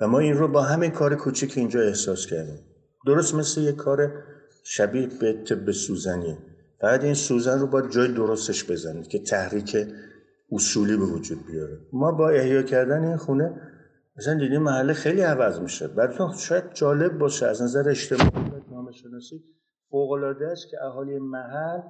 و 0.00 0.08
ما 0.08 0.18
این 0.18 0.34
رو 0.34 0.48
با 0.48 0.62
همین 0.62 0.90
کار 0.90 1.14
کوچیک 1.14 1.58
اینجا 1.58 1.80
احساس 1.80 2.26
کردیم. 2.26 2.60
درست 3.06 3.34
مثل 3.34 3.60
یک 3.60 3.76
کار 3.76 4.24
شبیه 4.64 5.06
به 5.06 5.32
طب 5.32 5.70
سوزنی 5.70 6.38
بعد 6.82 7.04
این 7.04 7.14
سوزن 7.14 7.58
رو 7.58 7.66
با 7.66 7.82
جای 7.82 8.12
درستش 8.12 8.70
بزنید 8.70 9.08
که 9.08 9.18
تحریک 9.18 9.76
اصولی 10.52 10.96
به 10.96 11.04
وجود 11.04 11.46
بیاره. 11.46 11.78
ما 11.92 12.12
با 12.12 12.28
احیا 12.28 12.62
کردن 12.62 13.04
این 13.04 13.16
خونه 13.16 13.60
مثلا 14.16 14.34
دیدیم 14.34 14.62
محله 14.62 14.92
خیلی 14.92 15.20
عوض 15.20 15.60
میشه 15.60 15.88
براتون 15.88 16.32
شاید 16.32 16.64
جالب 16.74 17.18
باشه 17.18 17.46
از 17.46 17.62
نظر 17.62 17.88
اجتماعی 17.88 18.50
و 18.50 18.74
نامه 18.74 18.92
شناسی 18.92 19.44
فوق 19.90 20.12
است 20.52 20.70
که 20.70 20.76
اهالی 20.84 21.18
محل 21.18 21.80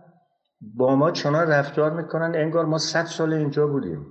با 0.60 0.96
ما 0.96 1.10
چنان 1.10 1.48
رفتار 1.48 1.90
می‌کنن 1.90 2.32
انگار 2.34 2.64
ما 2.64 2.78
صد 2.78 3.04
سال 3.04 3.32
اینجا 3.32 3.66
بودیم. 3.66 4.06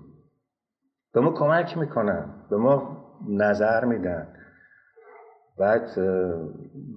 به 1.14 1.22
ما 1.22 1.32
کمک 1.32 1.78
می‌کنن 1.78 2.26
به 2.50 2.58
ما 2.58 3.06
نظر 3.30 3.86
میدن. 3.86 4.28
بعد 5.60 5.90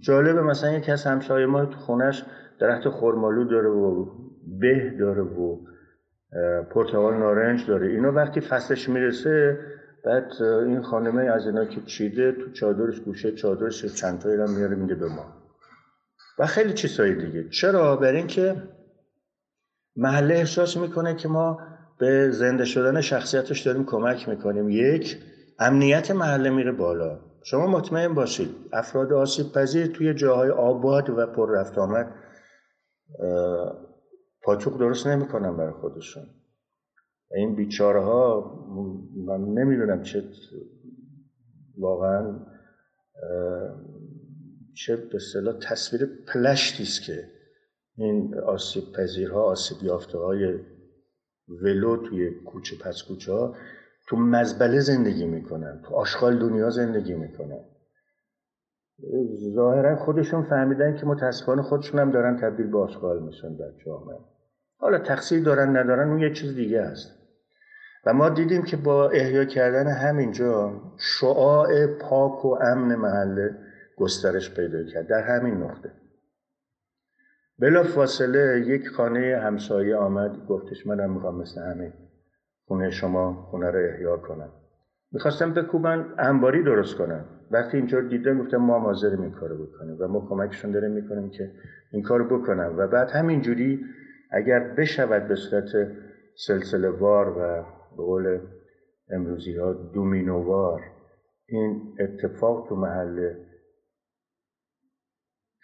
جالبه 0.00 0.42
مثلا 0.42 0.70
یکی 0.70 0.92
از 0.92 1.04
همسایه 1.04 1.46
ما 1.46 1.64
تو 1.64 1.78
خونش 1.78 2.24
درخت 2.62 2.88
خرمالو 2.88 3.44
داره 3.44 3.68
و 3.68 4.06
به 4.60 4.96
داره 5.00 5.22
و 5.22 5.56
پرتقال 6.74 7.14
نارنج 7.14 7.66
داره. 7.66 7.88
اینو 7.88 8.10
وقتی 8.10 8.40
فصلش 8.40 8.88
می‌رسه 8.88 9.58
بعد 10.04 10.42
این 10.42 10.82
خانمه 10.82 11.22
از 11.22 11.46
اینا 11.46 11.64
که 11.64 11.80
چیده 11.80 12.32
تو 12.32 12.50
چادرش 12.52 13.00
گوشه 13.00 13.32
چادرش 13.32 13.84
چند 13.84 14.18
تایی 14.18 14.36
رو 14.36 14.50
میاره 14.50 14.74
میده 14.74 14.94
به 14.94 15.08
ما. 15.08 15.24
و 16.38 16.46
خیلی 16.46 16.72
چیزهای 16.72 17.14
دیگه. 17.14 17.48
چرا؟ 17.48 17.96
برای 17.96 18.16
اینکه 18.16 18.56
محله 19.96 20.34
احساس 20.34 20.76
می‌کنه 20.76 21.14
که 21.14 21.28
ما 21.28 21.60
به 21.98 22.30
زنده 22.30 22.64
شدن 22.64 23.00
شخصیتش 23.00 23.60
داریم 23.60 23.84
کمک 23.84 24.28
می‌کنیم. 24.28 24.68
یک 24.68 25.18
امنیت 25.58 26.10
محله 26.10 26.50
میره 26.50 26.72
بالا. 26.72 27.18
شما 27.44 27.66
مطمئن 27.66 28.14
باشید 28.14 28.50
افراد 28.72 29.12
آسیب 29.12 29.52
پذیر 29.52 29.86
توی 29.86 30.14
جاهای 30.14 30.50
آباد 30.50 31.10
و 31.10 31.26
پر 31.26 31.50
رفت 31.50 31.78
آمد 31.78 32.14
پاتوق 34.42 34.78
درست 34.78 35.06
نمی‌کنن 35.06 35.56
برای 35.56 35.72
خودشون. 35.72 36.26
این 37.34 37.54
بیچاره 37.54 38.00
ها 38.00 38.54
من 39.26 39.40
نمی‌دونم 39.40 40.02
چه 40.02 40.24
واقعا 41.78 42.46
چه 44.74 44.96
به 44.96 45.16
اصطلاح 45.16 45.58
تصویر 45.58 46.06
پلشتی 46.34 46.82
است 46.82 47.02
که 47.02 47.28
این 47.96 48.38
آسیب 48.38 48.92
پذیرها 48.92 49.42
آسیب 49.42 49.82
یافته 49.82 50.18
های 50.18 50.58
ولو 51.48 51.96
توی 51.96 52.30
کوچه 52.30 52.76
پس 52.76 53.02
کوچه 53.02 53.32
ها 53.32 53.56
تو 54.08 54.16
مزبله 54.16 54.80
زندگی 54.80 55.26
می‌کنن 55.26 55.82
تو 55.84 55.94
آشغال 55.94 56.38
دنیا 56.38 56.70
زندگی 56.70 57.14
می‌کنن. 57.14 57.64
ظاهرا 59.54 59.96
خودشون 59.96 60.42
فهمیدن 60.42 60.96
که 60.96 61.06
متاسفانه 61.06 61.62
خودشون 61.62 62.00
هم 62.00 62.10
دارن 62.10 62.36
تبدیل 62.36 62.66
به 62.66 62.78
آشغال 62.78 63.22
میشن 63.22 63.56
در 63.56 63.72
جامعه 63.84 64.18
حالا 64.78 64.98
تقصیر 64.98 65.44
دارن 65.44 65.76
ندارن 65.76 66.08
اون 66.08 66.18
یه 66.18 66.32
چیز 66.32 66.54
دیگه 66.54 66.80
است. 66.80 67.22
و 68.06 68.12
ما 68.12 68.28
دیدیم 68.28 68.62
که 68.62 68.76
با 68.76 69.08
احیا 69.08 69.44
کردن 69.44 69.86
همینجا 69.86 70.80
شعاع 70.98 71.86
پاک 71.86 72.44
و 72.44 72.58
امن 72.60 72.94
محله 72.94 73.56
گسترش 73.96 74.54
پیدا 74.54 74.84
کرد 74.84 75.06
در 75.06 75.20
همین 75.20 75.54
نقطه. 75.54 75.92
بلا 77.58 77.82
فاصله 77.82 78.60
یک 78.66 78.88
خانه 78.88 79.40
همسایه 79.42 79.96
آمد 79.96 80.46
گفتش 80.46 80.86
منم 80.86 81.12
می‌خوام 81.12 81.38
مثل 81.40 81.60
همین 81.60 81.92
خونه 82.66 82.90
شما 82.90 83.48
خونه 83.50 83.70
رو 83.70 83.94
احیا 83.94 84.16
کنم. 84.16 84.52
می‌خواستم 85.12 85.54
بکوبن 85.54 86.14
انباری 86.18 86.62
درست 86.62 86.96
کنم. 86.96 87.24
وقتی 87.52 87.76
اینجور 87.76 88.02
دیدن 88.02 88.38
گفتم 88.38 88.56
ما 88.56 88.80
حاضریم 88.80 89.20
این 89.22 89.30
کارو 89.30 89.66
بکنیم 89.66 89.96
و 90.00 90.08
ما 90.08 90.26
کمکشون 90.28 90.70
داریم 90.70 90.90
می‌کنیم 90.90 91.30
که 91.30 91.50
این 91.92 92.02
کارو 92.02 92.38
بکنم 92.38 92.74
و 92.78 92.86
بعد 92.86 93.10
همینجوری 93.10 93.84
اگر 94.30 94.60
بشود 94.60 95.28
به 95.28 95.34
صورت 95.34 95.92
سلسله 96.46 96.90
وار 96.90 97.28
و 97.28 97.64
به 97.96 98.02
قول 98.02 98.40
امروزی 99.10 99.56
ها 99.56 99.72
دومینووار 99.72 100.82
این 101.46 101.96
اتفاق 102.00 102.68
تو 102.68 102.76
محله 102.76 103.36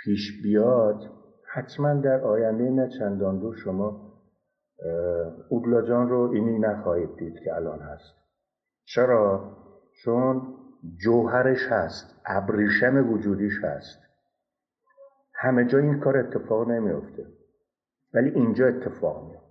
پیش 0.04 0.42
بیاد 0.42 1.10
حتما 1.52 1.94
در 1.94 2.20
آینده 2.20 2.70
نه 2.70 2.88
چندان 2.98 3.38
دور 3.38 3.56
شما 3.56 4.08
اوگلاجان 5.48 6.08
رو 6.08 6.30
اینی 6.34 6.58
نخواهید 6.58 7.16
دید 7.16 7.34
که 7.44 7.54
الان 7.54 7.78
هست 7.80 8.14
چرا؟ 8.84 9.56
چون 10.04 10.42
جوهرش 10.96 11.66
هست 11.68 12.20
ابریشم 12.26 13.12
وجودیش 13.12 13.64
هست. 13.64 13.98
همه 15.34 15.64
جا 15.64 15.78
این 15.78 16.00
کار 16.00 16.16
اتفاق 16.16 16.70
نمیافته. 16.70 17.26
ولی 18.14 18.30
اینجا 18.30 18.66
اتفاق 18.66 19.30
میفته 19.30 19.48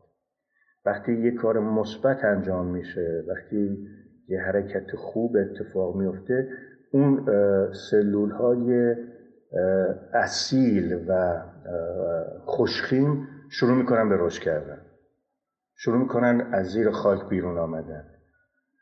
وقتی 0.86 1.14
یه 1.14 1.32
کار 1.32 1.60
مثبت 1.60 2.26
انجام 2.26 2.66
میشه 2.66 3.24
وقتی 3.28 3.88
یه 4.28 4.42
حرکت 4.42 4.96
خوب 4.96 5.36
اتفاق 5.38 5.96
میفته 5.96 6.50
اون 6.92 7.26
سلول 7.74 8.32
های 8.32 8.96
اصیل 10.14 11.06
و 11.08 11.42
خوشخیم 12.46 13.28
شروع 13.50 13.78
می‌کنن 13.78 14.10
به 14.10 14.16
رشد 14.20 14.44
کردن. 14.44 14.82
شروع 15.76 15.98
می‌کنن 15.98 16.50
از 16.52 16.66
زیر 16.66 16.92
خاک 16.92 17.30
بیرون 17.30 17.58
آمدن. 17.58 18.17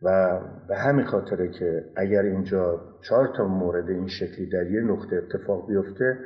و 0.01 0.39
به 0.67 0.77
همین 0.77 1.05
خاطره 1.05 1.51
که 1.51 1.91
اگر 1.95 2.21
اینجا 2.21 2.81
چهار 3.01 3.33
تا 3.37 3.47
مورد 3.47 3.89
این 3.89 4.07
شکلی 4.07 4.49
در 4.49 4.71
یه 4.71 4.81
نقطه 4.81 5.15
اتفاق 5.15 5.67
بیفته 5.67 6.19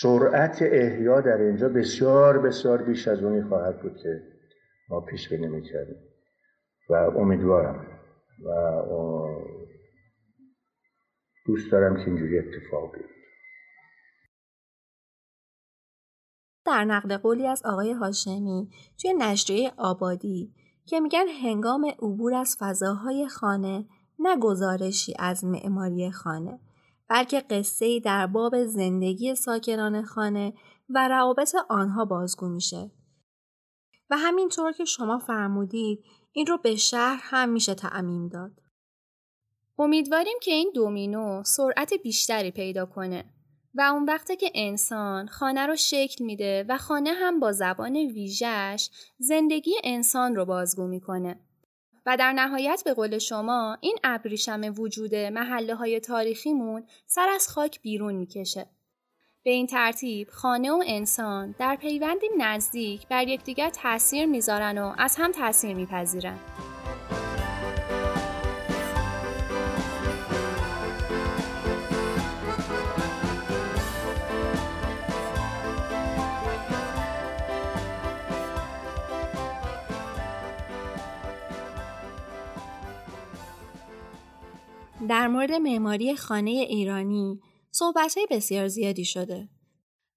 سرعت 0.00 0.58
احیا 0.62 1.20
در 1.20 1.36
اینجا 1.36 1.68
بسیار 1.68 2.38
بسیار 2.38 2.82
بیش 2.82 3.08
از 3.08 3.22
اونی 3.22 3.42
خواهد 3.42 3.82
بود 3.82 3.96
که 4.02 4.22
ما 4.88 5.00
پیش 5.00 5.28
بینی 5.28 5.48
می‌کردیم. 5.48 5.96
و 6.90 6.94
امیدوارم 6.94 7.86
و 8.44 8.50
دوست 11.46 11.72
دارم 11.72 11.96
که 11.96 12.06
اینجوری 12.06 12.38
اتفاق 12.38 12.92
بیفته. 12.94 13.12
در 16.66 16.84
نقل 16.84 17.16
قولی 17.16 17.46
از 17.46 17.62
آقای 17.64 17.92
هاشمی 17.92 18.70
توی 19.02 19.14
نشریه 19.14 19.72
آبادی 19.76 20.54
که 20.86 21.00
میگن 21.00 21.28
هنگام 21.42 21.84
عبور 21.84 22.34
از 22.34 22.56
فضاهای 22.58 23.28
خانه 23.28 23.88
نه 24.18 24.36
گزارشی 24.36 25.14
از 25.18 25.44
معماری 25.44 26.10
خانه 26.10 26.60
بلکه 27.08 27.40
قصه 27.40 28.00
در 28.00 28.26
باب 28.26 28.64
زندگی 28.64 29.34
ساکنان 29.34 30.02
خانه 30.02 30.52
و 30.88 31.08
روابط 31.08 31.54
آنها 31.68 32.04
بازگو 32.04 32.48
میشه 32.48 32.90
و 34.10 34.16
همینطور 34.18 34.72
که 34.72 34.84
شما 34.84 35.18
فرمودید 35.18 36.04
این 36.32 36.46
رو 36.46 36.58
به 36.58 36.76
شهر 36.76 37.20
هم 37.22 37.48
میشه 37.48 37.74
تعمیم 37.74 38.28
داد. 38.28 38.62
امیدواریم 39.78 40.38
که 40.42 40.50
این 40.50 40.72
دومینو 40.74 41.42
سرعت 41.44 41.94
بیشتری 41.94 42.50
پیدا 42.50 42.86
کنه 42.86 43.24
و 43.74 43.82
اون 43.82 44.04
وقته 44.04 44.36
که 44.36 44.50
انسان 44.54 45.26
خانه 45.26 45.66
رو 45.66 45.76
شکل 45.76 46.24
میده 46.24 46.64
و 46.68 46.78
خانه 46.78 47.12
هم 47.12 47.40
با 47.40 47.52
زبان 47.52 47.96
ویژش 47.96 48.88
زندگی 49.18 49.74
انسان 49.84 50.36
رو 50.36 50.44
بازگو 50.44 50.86
می‌کنه. 50.86 51.40
و 52.06 52.16
در 52.16 52.32
نهایت 52.32 52.82
به 52.84 52.94
قول 52.94 53.18
شما 53.18 53.78
این 53.80 53.98
ابریشم 54.04 54.74
وجود 54.78 55.14
محله 55.14 55.74
های 55.74 56.00
تاریخیمون 56.00 56.86
سر 57.06 57.28
از 57.28 57.48
خاک 57.48 57.82
بیرون 57.82 58.14
می‌کشه. 58.14 58.66
به 59.44 59.50
این 59.50 59.66
ترتیب 59.66 60.28
خانه 60.30 60.72
و 60.72 60.82
انسان 60.86 61.54
در 61.58 61.76
پیوندی 61.76 62.26
نزدیک 62.38 63.08
بر 63.08 63.28
یکدیگر 63.28 63.70
تاثیر 63.70 64.26
می‌ذارن 64.26 64.78
و 64.78 64.94
از 64.98 65.16
هم 65.16 65.32
تاثیر 65.32 65.74
میپذیرن. 65.74 66.38
در 85.08 85.28
مورد 85.28 85.52
معماری 85.52 86.16
خانه 86.16 86.50
ایرانی 86.50 87.40
صحبت 87.70 88.18
بسیار 88.30 88.68
زیادی 88.68 89.04
شده. 89.04 89.48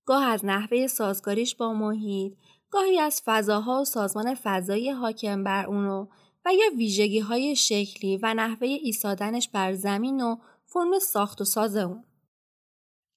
گاه 0.05 0.23
از 0.23 0.45
نحوه 0.45 0.87
سازگاریش 0.87 1.55
با 1.55 1.73
محیط، 1.73 2.33
گاهی 2.69 2.99
از 2.99 3.21
فضاها 3.25 3.81
و 3.81 3.85
سازمان 3.85 4.35
فضایی 4.43 4.89
حاکم 4.89 5.43
بر 5.43 5.65
اونو 5.65 6.07
و 6.45 6.53
یا 6.53 6.77
ویژگی 6.77 7.19
های 7.19 7.55
شکلی 7.55 8.17
و 8.17 8.33
نحوه 8.33 8.67
ایستادنش 8.67 9.49
بر 9.49 9.73
زمین 9.73 10.21
و 10.21 10.35
فرم 10.65 10.99
ساخت 10.99 11.41
و 11.41 11.45
ساز 11.45 11.75
اون. 11.75 12.03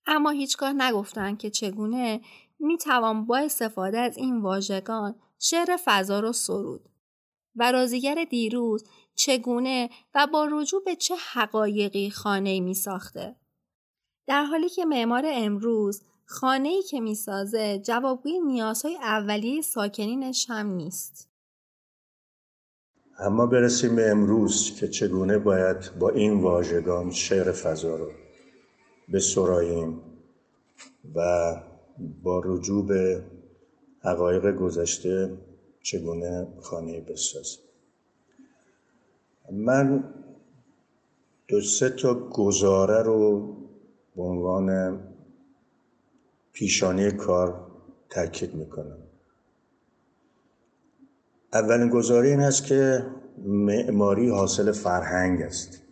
اما 0.06 0.30
هیچگاه 0.30 0.72
نگفتن 0.72 1.36
که 1.36 1.50
چگونه 1.50 2.20
می 2.58 2.78
توان 2.78 3.26
با 3.26 3.38
استفاده 3.38 3.98
از 3.98 4.16
این 4.16 4.40
واژگان 4.40 5.14
شعر 5.38 5.76
فضا 5.84 6.20
رو 6.20 6.32
سرود. 6.32 6.88
و 7.56 7.72
رازیگر 7.72 8.24
دیروز 8.24 8.84
چگونه 9.18 9.90
و 10.14 10.26
با 10.32 10.48
رجوع 10.52 10.82
به 10.84 10.96
چه 10.96 11.14
حقایقی 11.32 12.10
خانه 12.10 12.60
می 12.60 12.74
ساخته. 12.74 13.36
در 14.26 14.44
حالی 14.44 14.68
که 14.68 14.84
معمار 14.84 15.22
امروز 15.26 16.02
خانه 16.24 16.68
ای 16.68 16.82
که 16.82 17.00
می‌سازه 17.00 17.78
جوابگوی 17.78 18.40
نیازهای 18.40 18.96
اولیه 18.96 19.62
ساکنینش 19.62 20.46
هم 20.50 20.66
نیست. 20.66 21.28
اما 23.18 23.46
برسیم 23.46 23.96
به 23.96 24.10
امروز 24.10 24.80
که 24.80 24.88
چگونه 24.88 25.38
باید 25.38 25.98
با 25.98 26.10
این 26.10 26.40
واژگان 26.40 27.10
شعر 27.10 27.52
فضا 27.52 27.96
رو 27.96 28.10
بسراییم 29.12 30.00
و 31.14 31.20
با 32.22 32.42
رجوع 32.44 32.86
به 32.86 33.24
حقایق 34.02 34.56
گذشته 34.56 35.38
چگونه 35.82 36.48
خانه 36.60 37.00
بسازیم 37.00 37.67
من 39.52 40.04
دو 41.48 41.60
سه 41.60 41.90
تا 41.90 42.14
گزاره 42.14 43.02
رو 43.02 43.54
به 44.16 44.22
عنوان 44.22 44.98
پیشانی 46.52 47.10
کار 47.10 47.66
تاکید 48.10 48.54
می‌کنم. 48.54 48.98
اولین 51.52 51.88
گزاره 51.88 52.28
این 52.28 52.40
است 52.40 52.64
که 52.64 53.06
معماری 53.44 54.30
حاصل 54.30 54.72
فرهنگ 54.72 55.42
است. 55.42 55.82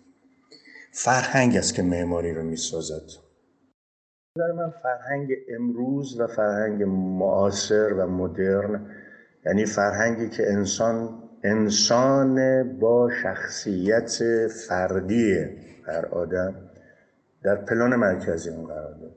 فرهنگ 0.92 1.56
است 1.56 1.74
که 1.74 1.82
معماری 1.82 2.34
رو 2.34 2.42
می‌سازد. 2.42 3.26
در 4.36 4.52
من 4.52 4.70
فرهنگ 4.82 5.28
امروز 5.48 6.20
و 6.20 6.26
فرهنگ 6.26 6.82
معاصر 7.18 7.92
و 7.92 8.06
مدرن 8.06 8.90
یعنی 9.46 9.66
فرهنگی 9.66 10.28
که 10.28 10.52
انسان 10.52 11.22
انسان 11.46 12.62
با 12.78 13.10
شخصیت 13.22 14.22
فردی 14.68 15.48
هر 15.86 16.06
آدم 16.06 16.54
در 17.42 17.56
پلان 17.56 17.96
مرکزی 17.96 18.50
اون 18.50 18.66
قرار 18.66 18.94
داد 18.94 19.16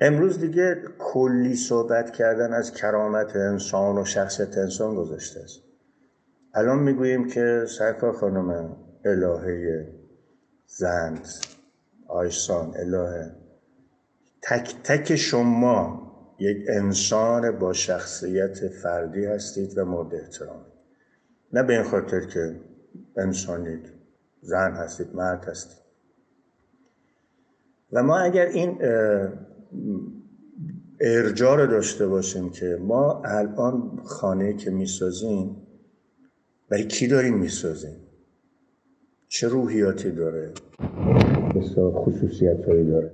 امروز 0.00 0.40
دیگه 0.40 0.76
کلی 0.98 1.56
صحبت 1.56 2.10
کردن 2.10 2.52
از 2.52 2.72
کرامت 2.72 3.36
انسان 3.36 3.98
و 3.98 4.04
شخصیت 4.04 4.58
انسان 4.58 4.94
گذاشته 4.94 5.40
است. 5.40 5.60
الان 6.54 6.78
می‌گوییم 6.78 7.26
که 7.26 7.64
سرکار 7.78 8.12
خانم 8.12 8.76
الهه 9.04 9.86
زند 10.66 11.28
آیسان 12.06 12.74
الهه 12.76 13.32
تک 14.42 14.74
تک 14.84 15.16
شما 15.16 16.10
یک 16.38 16.64
انسان 16.68 17.58
با 17.58 17.72
شخصیت 17.72 18.68
فردی 18.68 19.24
هستید 19.24 19.78
و 19.78 19.84
مورد 19.84 20.14
احترام. 20.14 20.69
نه 21.52 21.62
به 21.62 21.72
این 21.72 21.82
خاطر 21.82 22.20
که 22.20 22.56
انسانید. 23.16 23.92
زن 24.42 24.72
هستید 24.72 25.14
مرد 25.14 25.44
هستید. 25.44 25.80
و 27.92 28.02
ما 28.02 28.18
اگر 28.18 28.46
این 28.46 28.78
ارجاع 31.00 31.56
رو 31.56 31.66
داشته 31.66 32.06
باشیم 32.06 32.50
که 32.50 32.78
ما 32.80 33.22
الان 33.24 34.00
خانه 34.04 34.56
که 34.56 34.70
می‌سازیم 34.70 35.56
برای 36.68 36.84
کی 36.86 37.06
داریم 37.06 37.38
می‌سازیم؟ 37.38 37.96
چه 39.28 39.48
روحیاتی 39.48 40.10
داره؟ 40.10 40.52
بسیار 41.54 41.92
خصوصیت 41.92 42.64
هایی 42.64 42.84
داره. 42.84 43.12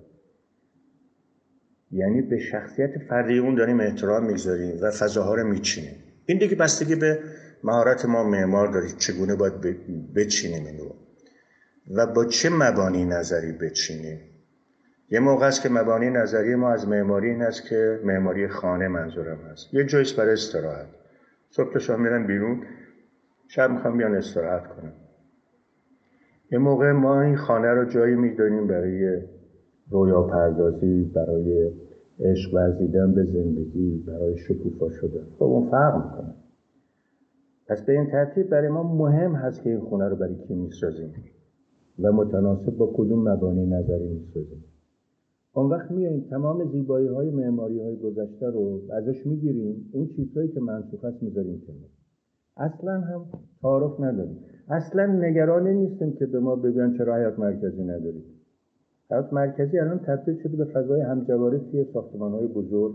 یعنی 1.93 2.23
به 2.23 2.39
شخصیت 2.39 2.99
فردی 3.09 3.39
اون 3.39 3.55
داریم 3.55 3.81
احترام 3.81 4.27
می‌ذاریم 4.27 4.79
و 4.83 4.91
فضاها 4.91 5.35
رو 5.35 5.47
میچینیم. 5.47 5.97
این 6.27 6.39
دیگه 6.39 6.57
بستگی 6.57 6.95
به 6.95 7.19
مهارت 7.67 8.05
ما 8.05 8.25
معمار 8.25 8.69
دارید 8.69 8.97
چگونه 8.97 9.37
باید 9.37 9.55
بچینیم 10.15 10.67
اینو 10.67 10.91
و 11.97 12.07
با 12.07 12.25
چه 12.25 12.51
مبانی 12.51 13.05
نظری 13.05 13.53
بچینیم؟ 13.53 14.21
یه 15.11 15.21
موقع 15.21 15.47
است 15.47 15.63
که 15.63 15.69
مبانی 15.69 16.11
نظری 16.11 16.55
ما 16.55 16.71
از 16.71 16.89
معماری 16.89 17.31
این 17.31 17.43
است 17.43 17.69
که 17.69 18.01
معماری 18.05 18.49
خانه 18.49 18.89
منظورم 18.89 19.39
هست. 19.53 19.75
یه 19.75 19.85
جایست 19.85 20.17
برای 20.17 20.33
استراحت. 20.33 20.87
صبح 21.51 21.79
شام 21.79 22.03
میرم 22.03 22.27
بیرون 22.27 22.63
شب 23.49 23.71
می‌خوام 23.71 23.97
بیان 23.97 24.15
استراحت 24.15 24.67
کنم. 24.67 24.93
یه 26.53 26.59
موقع 26.59 26.93
ما 26.93 27.23
این 27.23 27.37
خانه 27.37 27.69
رو 27.69 27.85
جایی 27.85 28.15
می‌دانیم 28.15 28.67
برای 28.67 29.23
رویا 29.91 30.23
پردازی 30.23 31.13
برای 31.15 31.71
عشق 32.25 32.55
ورزیدن 32.55 33.15
به 33.15 33.25
زندگی 33.25 34.05
برای 34.07 34.39
شکوفا 34.39 34.91
شدن. 35.01 35.27
خب 35.39 35.45
اون 35.45 35.71
فرق 35.71 35.95
می‌کنه. 35.95 36.35
پس 37.69 37.83
به 37.83 37.93
این 37.93 38.07
ترتیب 38.07 38.49
برای 38.51 38.69
ما 38.69 38.83
مهم 38.83 39.33
هست 39.33 39.63
که 39.63 39.71
این 39.71 39.81
خونه 39.81 40.09
رو 40.09 40.17
برای 40.17 40.37
کی 40.37 40.55
می‌سازیم 40.55 41.15
و 41.99 42.13
متناسب 42.13 42.77
با 42.77 42.93
کدوم 42.95 43.29
مبانی 43.29 43.67
نظری 43.67 44.09
می‌سازیم. 44.09 44.65
اون 45.55 45.71
وقت 45.71 45.91
میاییم 45.91 46.27
تمام 46.31 46.65
زیبایی 46.73 47.09
های 47.09 47.31
معماری 47.31 47.81
های 47.81 47.97
گذشته 47.97 48.47
رو 48.47 48.81
ازش 48.93 49.27
می‌گیریم. 49.27 49.91
اون 49.93 50.07
چیزهایی 50.07 50.49
که 50.49 50.61
منسوخ 50.61 51.05
است 51.05 51.23
می‌ذاریم 51.23 51.63
کنار. 51.67 51.91
اصلا 52.57 53.01
هم 53.01 53.27
تعارف 53.63 54.01
نداریم. 54.01 54.39
اصلا 54.69 55.07
نگران 55.07 55.69
نیستیم 55.69 56.13
که 56.13 56.27
به 56.27 56.41
ما 56.41 56.57
بگن 56.57 56.99
چرا 56.99 57.17
حیات 57.17 57.39
مرکزی 57.39 57.85
نداریم 57.85 58.25
حیات 59.11 59.33
مرکزی 59.33 59.79
الان 59.79 59.99
تبدیل 59.99 60.43
شده 60.43 60.57
به 60.57 60.65
فضای 60.65 61.01
همجواری 61.01 61.59
توی 61.71 61.85
ساختمان 61.85 62.33
های 62.33 62.47
بزرگ 62.47 62.95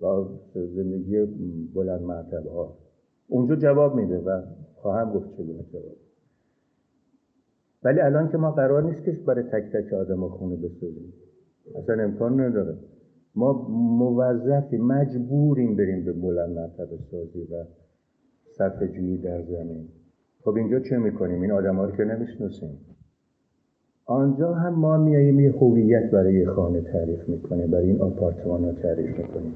و 0.00 0.24
زندگی 0.54 1.26
بلند 1.74 2.02
مرتبه 2.02 2.50
ها 2.50 2.78
اونجا 3.30 3.56
جواب 3.56 3.94
میده 3.94 4.18
و 4.18 4.42
خواهم 4.74 5.12
گفت 5.12 5.30
چگونه 5.36 5.64
جواب. 5.72 5.96
ولی 7.82 8.00
الان 8.00 8.30
که 8.30 8.36
ما 8.36 8.50
قرار 8.50 8.82
نیست 8.82 9.04
که 9.04 9.12
برای 9.26 9.42
تک 9.42 9.72
تک 9.72 9.92
آدم 9.92 10.28
خونه 10.28 10.56
بسازیم. 10.56 11.12
اصلا 11.74 12.02
امکان 12.02 12.40
نداره. 12.40 12.76
ما 13.34 13.52
موظفی 13.98 14.78
مجبوریم 14.78 15.76
بریم 15.76 16.04
به 16.04 16.12
بلند 16.12 16.50
مرتبه 16.50 16.98
سازی 17.10 17.42
و 17.42 17.64
صرف 18.58 18.82
جویی 18.82 19.18
در 19.18 19.42
زمین. 19.42 19.88
خب 20.44 20.54
اینجا 20.54 20.80
چه 20.80 20.98
می‌کنیم؟ 20.98 21.42
این 21.42 21.52
آدم 21.52 21.80
رو 21.80 21.90
که 21.90 22.04
نمی‌شناسیم. 22.04 22.78
آنجا 24.06 24.54
هم 24.54 24.74
ما 24.74 24.96
میاییم 24.96 25.40
یه 25.40 25.52
هویت 25.52 26.10
برای 26.10 26.46
خانه 26.46 26.80
تعریف 26.80 27.28
می‌کنیم 27.28 27.70
برای 27.70 27.86
این 27.86 28.00
آپارتمان 28.00 28.64
ها 28.64 28.72
تعریف 28.72 29.18
می‌کنیم. 29.18 29.54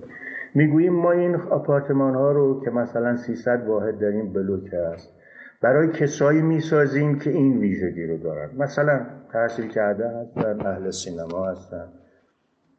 می‌گوییم 0.55 0.93
ما 0.93 1.13
این 1.13 1.35
آپارتمان 1.35 2.15
ها 2.15 2.33
رو 2.33 2.65
که 2.65 2.71
مثلا 2.71 3.17
300 3.17 3.67
واحد 3.67 4.05
این 4.05 4.33
بلوک 4.33 4.75
هست 4.75 5.11
برای 5.63 5.89
کسایی 5.89 6.43
می‌سازیم 6.43 7.19
که 7.19 7.31
این 7.31 7.59
ویژگی 7.59 8.07
رو 8.07 8.19
دارن. 8.19 8.51
مثلا 8.57 9.07
تحصیل 9.33 9.69
کرده 9.69 10.09
هستن 10.09 10.67
اهل 10.67 10.91
سینما 10.91 11.47
هستن. 11.47 11.89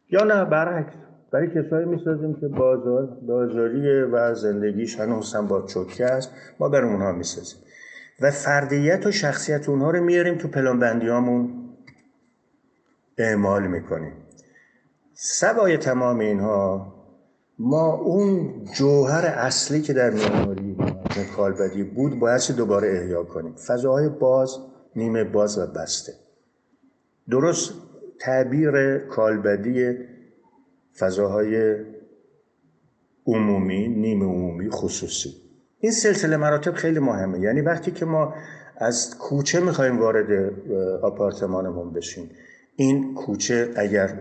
یا 0.09 0.23
نه 0.23 0.45
برعکس. 0.45 0.93
برای 1.31 1.47
کسایی 1.47 1.85
می‌سازیم 1.85 2.33
که 2.33 2.47
بازار 2.47 3.05
بازاری 3.05 4.01
و 4.01 4.33
زندگیش 4.33 4.99
هنوز 4.99 5.35
هم 5.35 5.47
با 5.47 5.61
چوکه 5.61 6.05
است 6.05 6.31
ما 6.59 6.69
برای 6.69 6.89
اونها 6.89 7.11
می‌سازیم. 7.11 7.59
و 8.21 8.31
فردیت 8.31 9.05
و 9.05 9.11
شخصیت 9.11 9.69
اونها 9.69 9.91
رو 9.91 10.03
میاریم 10.03 10.35
تو 10.35 10.47
پلان 10.47 10.79
بندیامون 10.79 11.49
اعمال 13.17 13.67
می‌کنیم. 13.67 14.13
سوای 15.13 15.77
تمام 15.77 16.19
اینها 16.19 16.94
ما 17.59 17.93
اون 17.93 18.63
جوهر 18.73 19.25
اصلی 19.25 19.81
که 19.81 19.93
در 19.93 20.09
معماری 20.09 20.77
کالبدی 21.35 21.83
بود 21.83 22.19
باید 22.19 22.41
دوباره 22.57 22.99
احیا 23.01 23.23
کنیم. 23.23 23.55
فضاهای 23.55 24.09
باز 24.09 24.57
نیمه 24.95 25.23
باز 25.23 25.57
و 25.57 25.67
بسته. 25.67 26.13
درست 27.29 27.73
تعبیر 28.19 28.97
کالبدی 28.97 29.97
فضاهای 30.97 31.75
عمومی 33.27 33.87
نیمه 33.87 34.25
عمومی 34.25 34.69
خصوصی. 34.69 35.29
این 35.79 35.91
سلسله 35.91 36.37
مراتب 36.37 36.73
خیلی 36.73 36.99
مهمه. 36.99 37.39
یعنی 37.39 37.61
وقتی 37.61 37.91
که 37.91 38.05
ما 38.05 38.33
از 38.77 39.17
کوچه 39.17 39.59
می‌خوایم 39.59 39.99
وارد 39.99 40.53
آپارتمانمون 41.01 41.93
بشیم 41.93 42.29
این 42.75 43.13
کوچه 43.13 43.73
اگر 43.75 44.19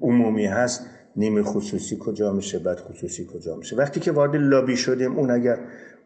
عمومی 0.00 0.46
هست 0.46 0.86
نیمه 1.18 1.42
خصوصی 1.42 1.96
کجا 2.00 2.32
میشه 2.32 2.58
بعد 2.58 2.80
خصوصی 2.80 3.26
کجا 3.26 3.56
میشه. 3.56 3.76
وقتی 3.76 4.00
که 4.00 4.12
وارد 4.12 4.36
لابی 4.36 4.76
شدیم 4.76 5.18
اون 5.18 5.30
اگر 5.30 5.58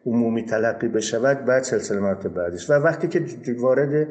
عمومی 0.05 0.45
تلقی 0.45 0.87
بشود 0.87 1.45
بعد 1.45 1.63
سلسله 1.63 1.99
مراتب 1.99 2.33
بعدش 2.33 2.69
و 2.69 2.73
وقتی 2.73 3.07
که 3.07 3.25
وارد 3.59 4.07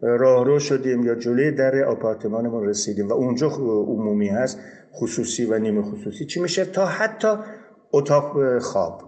راهرو 0.00 0.58
شدیم 0.58 1.04
یا 1.04 1.14
جلوی 1.14 1.50
در 1.50 1.84
آپارتمانمون 1.84 2.68
رسیدیم 2.68 3.08
و 3.08 3.12
اونجا 3.12 3.48
عمومی 3.48 4.28
هست 4.28 4.58
خصوصی 4.94 5.44
و 5.44 5.58
نیمه 5.58 5.82
خصوصی 5.82 6.24
چی 6.24 6.40
میشه؟ 6.40 6.64
تا 6.64 6.86
حتی 6.86 7.28
اتاق 7.92 8.58
خواب. 8.58 9.02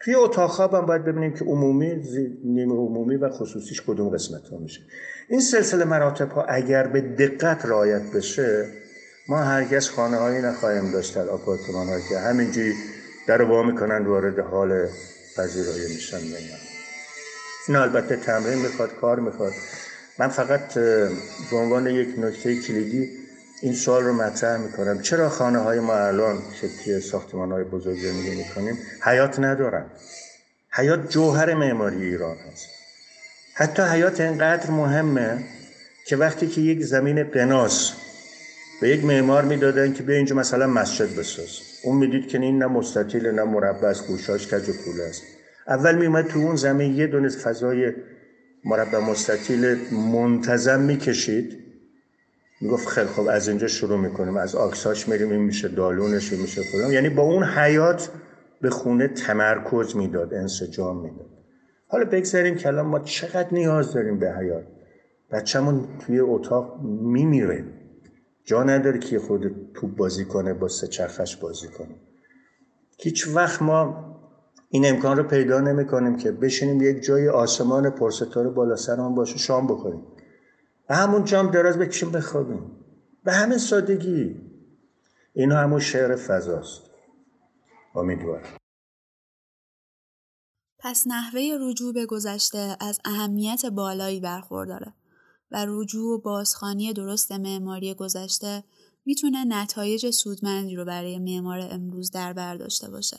توی 0.00 0.14
اتاق 0.14 0.50
خواب 0.50 0.74
هم 0.74 0.86
باید 0.86 1.04
ببینیم 1.04 1.34
که 1.34 1.44
عمومی 1.44 2.02
نیمه 2.44 2.74
عمومی 2.74 3.16
و 3.16 3.28
خصوصیش 3.28 3.82
کدوم 3.86 4.08
قسمت 4.08 4.48
ها 4.48 4.58
میشه. 4.58 4.80
این 5.28 5.40
سلسله 5.40 5.84
مراتب 5.84 6.30
ها 6.30 6.42
اگر 6.42 6.86
به 6.86 7.00
دقت 7.00 7.66
رعایت 7.66 8.02
بشه 8.16 8.64
ما 9.30 9.42
هرگز 9.42 9.88
خانه 9.88 10.16
هایی 10.16 10.42
نخواهیم 10.42 10.90
داشت 10.90 11.14
در 11.14 11.28
آپارتمان 11.28 11.88
هایی 11.88 12.04
که 12.08 12.18
همینجوری 12.18 12.74
در 13.26 13.44
با 13.44 13.62
می‌کنن 13.62 14.06
وارد 14.06 14.38
حال 14.38 14.88
پذیرایی 15.36 15.94
میشن 15.94 16.16
این 17.68 17.76
البته 17.76 18.16
تمرین 18.16 18.58
می‌خواد 18.58 18.90
کار 19.00 19.20
می‌خواد. 19.20 19.52
من 20.18 20.28
فقط 20.28 20.74
به 21.50 21.56
عنوان 21.56 21.86
یک 21.86 22.18
نکته 22.18 22.60
کلیدی 22.60 23.10
این 23.62 23.74
سوال 23.74 24.04
رو 24.04 24.12
مطرح 24.12 24.60
می‌کنم. 24.60 25.02
چرا 25.02 25.28
خانه 25.28 25.58
های 25.58 25.80
ما 25.80 25.94
الان 25.94 26.42
توی 26.84 27.00
ساختمان 27.00 27.52
های 27.52 27.64
بزرگ 27.64 27.98
زندگی 28.02 28.36
می‌کنیم؟ 28.36 28.78
حیات 29.02 29.38
ندارن. 29.38 29.86
حیات 30.70 31.10
جوهر 31.10 31.54
معماری 31.54 32.04
ایران 32.04 32.36
هست. 32.36 32.66
حتی 33.54 33.82
حیات 33.82 34.20
اینقدر 34.20 34.70
مهمه 34.70 35.44
که 36.06 36.16
وقتی 36.16 36.46
که 36.46 36.60
یک 36.60 36.84
زمین 36.84 37.22
قناس 37.22 37.92
به 38.80 38.88
یک 38.88 39.04
معمار 39.04 39.44
می‌دادن 39.44 39.92
که 39.92 40.02
به 40.02 40.16
اینجا 40.16 40.36
مثلا 40.36 40.66
مسجد 40.66 41.18
بساز. 41.18 41.60
اون 41.84 41.96
می‌دید 41.96 42.28
که 42.28 42.38
این 42.38 42.58
نه 42.58 42.66
مستطیل 42.66 43.26
نه 43.26 43.44
مربع 43.44 43.88
است 43.88 44.06
گوشاش 44.06 44.46
کج 44.54 44.68
و 44.68 44.72
کوله 44.72 45.04
است. 45.04 45.22
اول 45.68 45.94
میومد 45.94 46.26
تو 46.26 46.38
اون 46.38 46.56
زمین 46.56 46.94
یه 46.94 47.06
دونه 47.06 47.28
فضای 47.28 47.92
مربع 48.64 48.98
مستطیل 48.98 49.76
منتظم 50.12 50.80
می‌کشید. 50.80 51.58
می‌گفت 52.60 52.88
خیلی 52.88 53.06
خب 53.06 53.26
از 53.28 53.48
اینجا 53.48 53.66
شروع 53.66 53.98
می‌کنیم. 53.98 54.36
از 54.36 54.54
آکساش 54.54 55.08
میریم 55.08 55.30
این 55.30 55.42
میشه 55.42 55.68
دالونش 55.68 56.32
این 56.32 56.42
میشه 56.42 56.62
فلان. 56.62 56.92
یعنی 56.92 57.08
با 57.08 57.22
اون 57.22 57.44
حیات 57.44 58.10
به 58.60 58.70
خونه 58.70 59.08
تمرکز 59.08 59.96
می‌داد 59.96 60.34
انسجام 60.34 61.02
می‌داد. 61.02 61.26
حالا 61.88 62.04
بگذاریم 62.04 62.54
که 62.54 62.68
الان 62.68 62.86
ما 62.86 62.98
چقدر 62.98 63.48
نیاز 63.52 63.92
داریم 63.92 64.18
به 64.18 64.32
حیات. 64.32 64.64
بچه‌مون 65.32 65.88
توی 66.06 66.20
اتاق 66.20 66.80
میمیره. 67.02 67.64
جا 68.48 68.62
نداره 68.62 68.98
که 68.98 69.18
خود 69.18 69.72
توپ 69.74 69.96
بازی 69.96 70.24
کنه 70.24 70.54
با 70.54 70.68
سه 70.68 70.86
چرخش 70.86 71.36
بازی 71.36 71.68
کنه. 71.68 71.94
هیچ 72.98 73.28
وقت 73.28 73.62
ما 73.62 74.08
این 74.68 74.86
امکان 74.86 75.16
رو 75.16 75.22
پیدا 75.22 75.60
نمی 75.60 75.86
کنیم 75.86 76.16
که 76.16 76.32
بشینیم 76.32 76.82
یک 76.82 77.02
جای 77.02 77.28
آسمان 77.28 77.90
پرستاره 77.90 78.50
بالا 78.50 78.76
سرمون 78.76 79.14
باشه 79.14 79.38
شام 79.38 79.66
بخوریم. 79.66 80.02
و 80.88 80.94
همون 80.94 81.24
جام 81.24 81.50
دراز 81.50 81.78
بکشیم 81.78 82.12
بخوابیم؟ 82.12 82.70
به 83.24 83.32
همین 83.32 83.58
سادگی. 83.58 84.40
اینا 85.32 85.56
همون 85.56 85.80
شعر 85.80 86.16
فضاست. 86.16 86.82
امیدوارم. 87.94 88.56
پس 90.78 91.04
نحوه 91.06 91.40
رجوع 91.60 91.94
به 91.94 92.06
گذشته 92.06 92.76
از 92.80 93.00
اهمیت 93.04 93.66
بالایی 93.66 94.20
برخورداره. 94.20 94.94
و 95.50 95.64
رجوع 95.68 96.14
و 96.14 96.18
بازخانی 96.18 96.92
درست 96.92 97.32
معماری 97.32 97.94
گذشته 97.94 98.64
می‌تونه 99.04 99.44
نتایج 99.44 100.10
سودمندی 100.10 100.76
رو 100.76 100.84
برای 100.84 101.18
معمار 101.18 101.58
امروز 101.70 102.10
در 102.10 102.32
بر 102.32 102.56
داشته 102.56 102.90
باشه. 102.90 103.16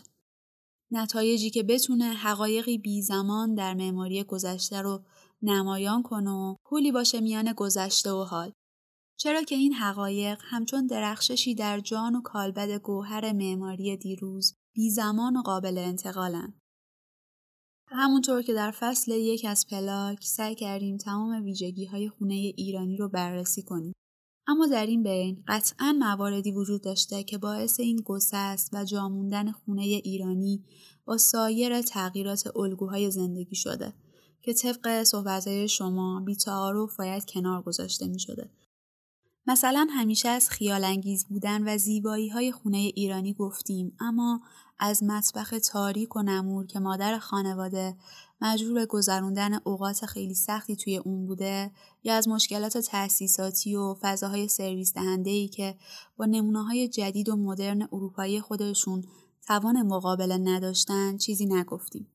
نتایجی 0.91 1.49
که 1.49 1.63
بتونه 1.63 2.05
حقایقی 2.05 2.77
بی 2.77 3.01
زمان 3.01 3.55
در 3.55 3.73
معماری 3.73 4.23
گذشته 4.23 4.81
رو 4.81 5.03
نمایان 5.41 6.03
کنه 6.03 6.31
و 6.31 6.55
پولی 6.65 6.91
باشه 6.91 7.19
میان 7.21 7.53
گذشته 7.53 8.11
و 8.11 8.23
حال. 8.23 8.51
چرا 9.17 9.41
که 9.41 9.55
این 9.55 9.73
حقایق 9.73 10.39
همچون 10.41 10.87
درخششی 10.87 11.55
در 11.55 11.79
جان 11.79 12.15
و 12.15 12.21
کالبد 12.21 12.71
گوهر 12.71 13.31
معماری 13.31 13.97
دیروز 13.97 14.55
بی 14.73 14.89
زمان 14.89 15.37
و 15.37 15.41
قابل 15.41 15.77
انتقالن. 15.77 16.58
همونطور 17.91 18.41
که 18.41 18.53
در 18.53 18.71
فصل 18.71 19.11
یک 19.11 19.45
از 19.49 19.67
پلاک 19.67 20.23
سعی 20.23 20.55
کردیم 20.55 20.97
تمام 20.97 21.43
ویژگی 21.43 21.85
های 21.85 22.09
خونه 22.09 22.33
ایرانی 22.33 22.97
رو 22.97 23.09
بررسی 23.09 23.63
کنیم. 23.63 23.93
اما 24.47 24.67
در 24.67 24.85
این 24.85 25.03
بین 25.03 25.43
قطعا 25.47 25.93
مواردی 25.99 26.51
وجود 26.51 26.83
داشته 26.83 27.23
که 27.23 27.37
باعث 27.37 27.79
این 27.79 28.01
گسست 28.05 28.69
و 28.73 28.83
جاموندن 28.83 29.51
خونه 29.51 29.81
ایرانی 29.81 30.63
با 31.05 31.17
سایر 31.17 31.81
تغییرات 31.81 32.57
الگوهای 32.57 33.11
زندگی 33.11 33.55
شده 33.55 33.93
که 34.41 34.53
طبق 34.53 35.03
صحبتهای 35.03 35.67
شما 35.67 36.19
بی 36.25 36.35
تعارف 36.35 36.95
باید 36.95 37.25
کنار 37.25 37.61
گذاشته 37.61 38.07
می 38.07 38.19
شده. 38.19 38.49
مثلا 39.47 39.87
همیشه 39.89 40.29
از 40.29 40.49
خیال 40.49 40.83
انگیز 40.83 41.25
بودن 41.25 41.73
و 41.73 41.77
زیبایی 41.77 42.29
های 42.29 42.51
خونه 42.51 42.77
ایرانی 42.77 43.33
گفتیم 43.33 43.97
اما 43.99 44.41
از 44.79 45.03
مطبخ 45.03 45.53
تاریک 45.71 46.15
و 46.15 46.21
نمور 46.21 46.65
که 46.65 46.79
مادر 46.79 47.19
خانواده 47.19 47.95
مجبور 48.41 48.73
به 48.73 48.85
گذروندن 48.85 49.59
اوقات 49.63 50.05
خیلی 50.05 50.33
سختی 50.33 50.75
توی 50.75 50.97
اون 50.97 51.25
بوده 51.25 51.71
یا 52.03 52.15
از 52.15 52.27
مشکلات 52.27 52.77
تأسیساتی 52.77 53.75
و 53.75 53.95
فضاهای 54.01 54.47
سرویس 54.47 54.93
دهنده 54.93 55.29
ای 55.29 55.47
که 55.47 55.75
با 56.17 56.25
نمونه 56.25 56.63
های 56.63 56.87
جدید 56.87 57.29
و 57.29 57.35
مدرن 57.35 57.87
اروپایی 57.91 58.41
خودشون 58.41 59.03
توان 59.47 59.81
مقابله 59.81 60.37
نداشتن 60.37 61.17
چیزی 61.17 61.45
نگفتیم. 61.45 62.07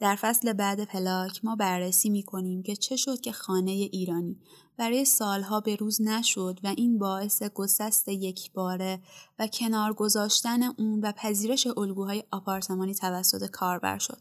در 0.00 0.14
فصل 0.14 0.52
بعد 0.52 0.84
پلاک 0.84 1.40
ما 1.44 1.56
بررسی 1.56 2.10
می 2.10 2.22
کنیم 2.22 2.62
که 2.62 2.76
چه 2.76 2.96
شد 2.96 3.20
که 3.20 3.32
خانه 3.32 3.70
ایرانی 3.70 4.40
برای 4.76 5.04
سالها 5.04 5.60
به 5.60 5.76
روز 5.76 6.02
نشد 6.02 6.60
و 6.64 6.66
این 6.76 6.98
باعث 6.98 7.42
گسست 7.42 8.08
یکباره 8.08 9.00
و 9.38 9.46
کنار 9.46 9.92
گذاشتن 9.92 10.62
اون 10.62 11.00
و 11.00 11.12
پذیرش 11.12 11.66
الگوهای 11.66 12.24
آپارتمانی 12.30 12.94
توسط 12.94 13.50
کاربر 13.50 13.98
شد. 13.98 14.18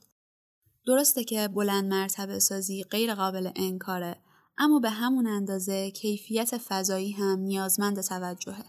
درسته 0.87 1.23
که 1.23 1.47
بلند 1.47 1.85
مرتبه 1.85 2.39
سازی 2.39 2.83
غیر 2.83 3.15
قابل 3.15 3.51
انکاره 3.55 4.15
اما 4.57 4.79
به 4.79 4.89
همون 4.89 5.27
اندازه 5.27 5.91
کیفیت 5.91 6.57
فضایی 6.57 7.11
هم 7.11 7.39
نیازمند 7.39 8.01
توجهه. 8.01 8.65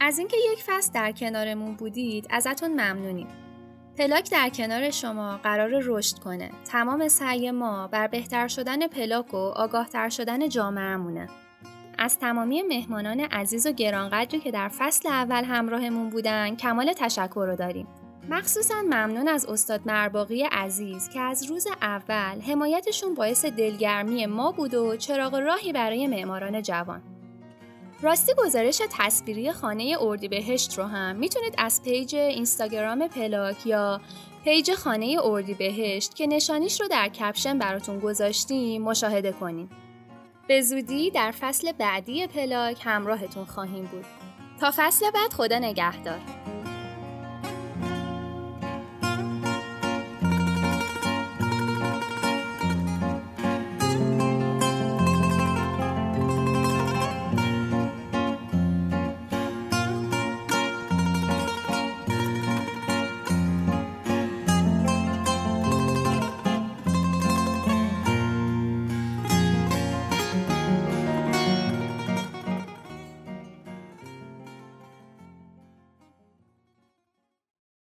از 0.00 0.18
اینکه 0.18 0.36
یک 0.52 0.62
فصل 0.66 0.92
در 0.92 1.12
کنارمون 1.12 1.76
بودید 1.76 2.26
ازتون 2.30 2.70
ممنونیم. 2.70 3.51
پلاک 3.98 4.30
در 4.30 4.48
کنار 4.48 4.90
شما 4.90 5.36
قرار 5.36 5.70
رشد 5.84 6.18
کنه. 6.18 6.50
تمام 6.64 7.08
سعی 7.08 7.50
ما 7.50 7.88
بر 7.88 8.06
بهتر 8.06 8.48
شدن 8.48 8.86
پلاک 8.86 9.34
و 9.34 9.36
آگاهتر 9.36 10.08
شدن 10.08 10.48
جامعهمونه. 10.48 11.28
از 11.98 12.18
تمامی 12.18 12.62
مهمانان 12.62 13.20
عزیز 13.20 13.66
و 13.66 13.72
گرانقدری 13.72 14.40
که 14.40 14.50
در 14.50 14.68
فصل 14.68 15.08
اول 15.08 15.44
همراهمون 15.44 16.10
بودن 16.10 16.56
کمال 16.56 16.92
تشکر 16.92 17.46
رو 17.48 17.56
داریم. 17.56 17.86
مخصوصا 18.30 18.82
ممنون 18.82 19.28
از 19.28 19.46
استاد 19.46 19.80
مرباقی 19.86 20.42
عزیز 20.42 21.08
که 21.08 21.20
از 21.20 21.50
روز 21.50 21.66
اول 21.82 22.40
حمایتشون 22.40 23.14
باعث 23.14 23.44
دلگرمی 23.44 24.26
ما 24.26 24.52
بود 24.52 24.74
و 24.74 24.96
چراغ 24.96 25.34
راهی 25.34 25.72
برای 25.72 26.06
معماران 26.06 26.62
جوان. 26.62 27.11
راستی 28.02 28.32
گزارش 28.38 28.82
تصویری 28.90 29.52
خانه 29.52 29.96
اردیبهشت 30.00 30.78
رو 30.78 30.84
هم 30.84 31.16
می‌تونید 31.16 31.54
از 31.58 31.82
page 31.82 32.14
اینستاگرام 32.14 33.08
پلاک 33.08 33.66
یا 33.66 34.00
page 34.44 34.74
خانه 34.74 35.16
اردیبهشت 35.24 36.14
که 36.14 36.26
نشانیش 36.26 36.80
رو 36.80 36.88
در 36.88 37.08
caption 37.08 37.58
براتون 37.58 37.98
گذاشتیم 37.98 38.82
مشاهده 38.82 39.32
کنید. 39.32 39.70
به 40.48 40.60
زودی 40.60 41.10
در 41.10 41.30
فصل 41.30 41.72
بعدی 41.72 42.26
پلاک 42.26 42.80
همراهتون 42.84 43.44
خواهیم 43.44 43.84
بود. 43.84 44.04
تا 44.60 44.72
فصل 44.76 45.10
بعد 45.10 45.32
خدا 45.32 45.58
نگهدار. 45.58 46.20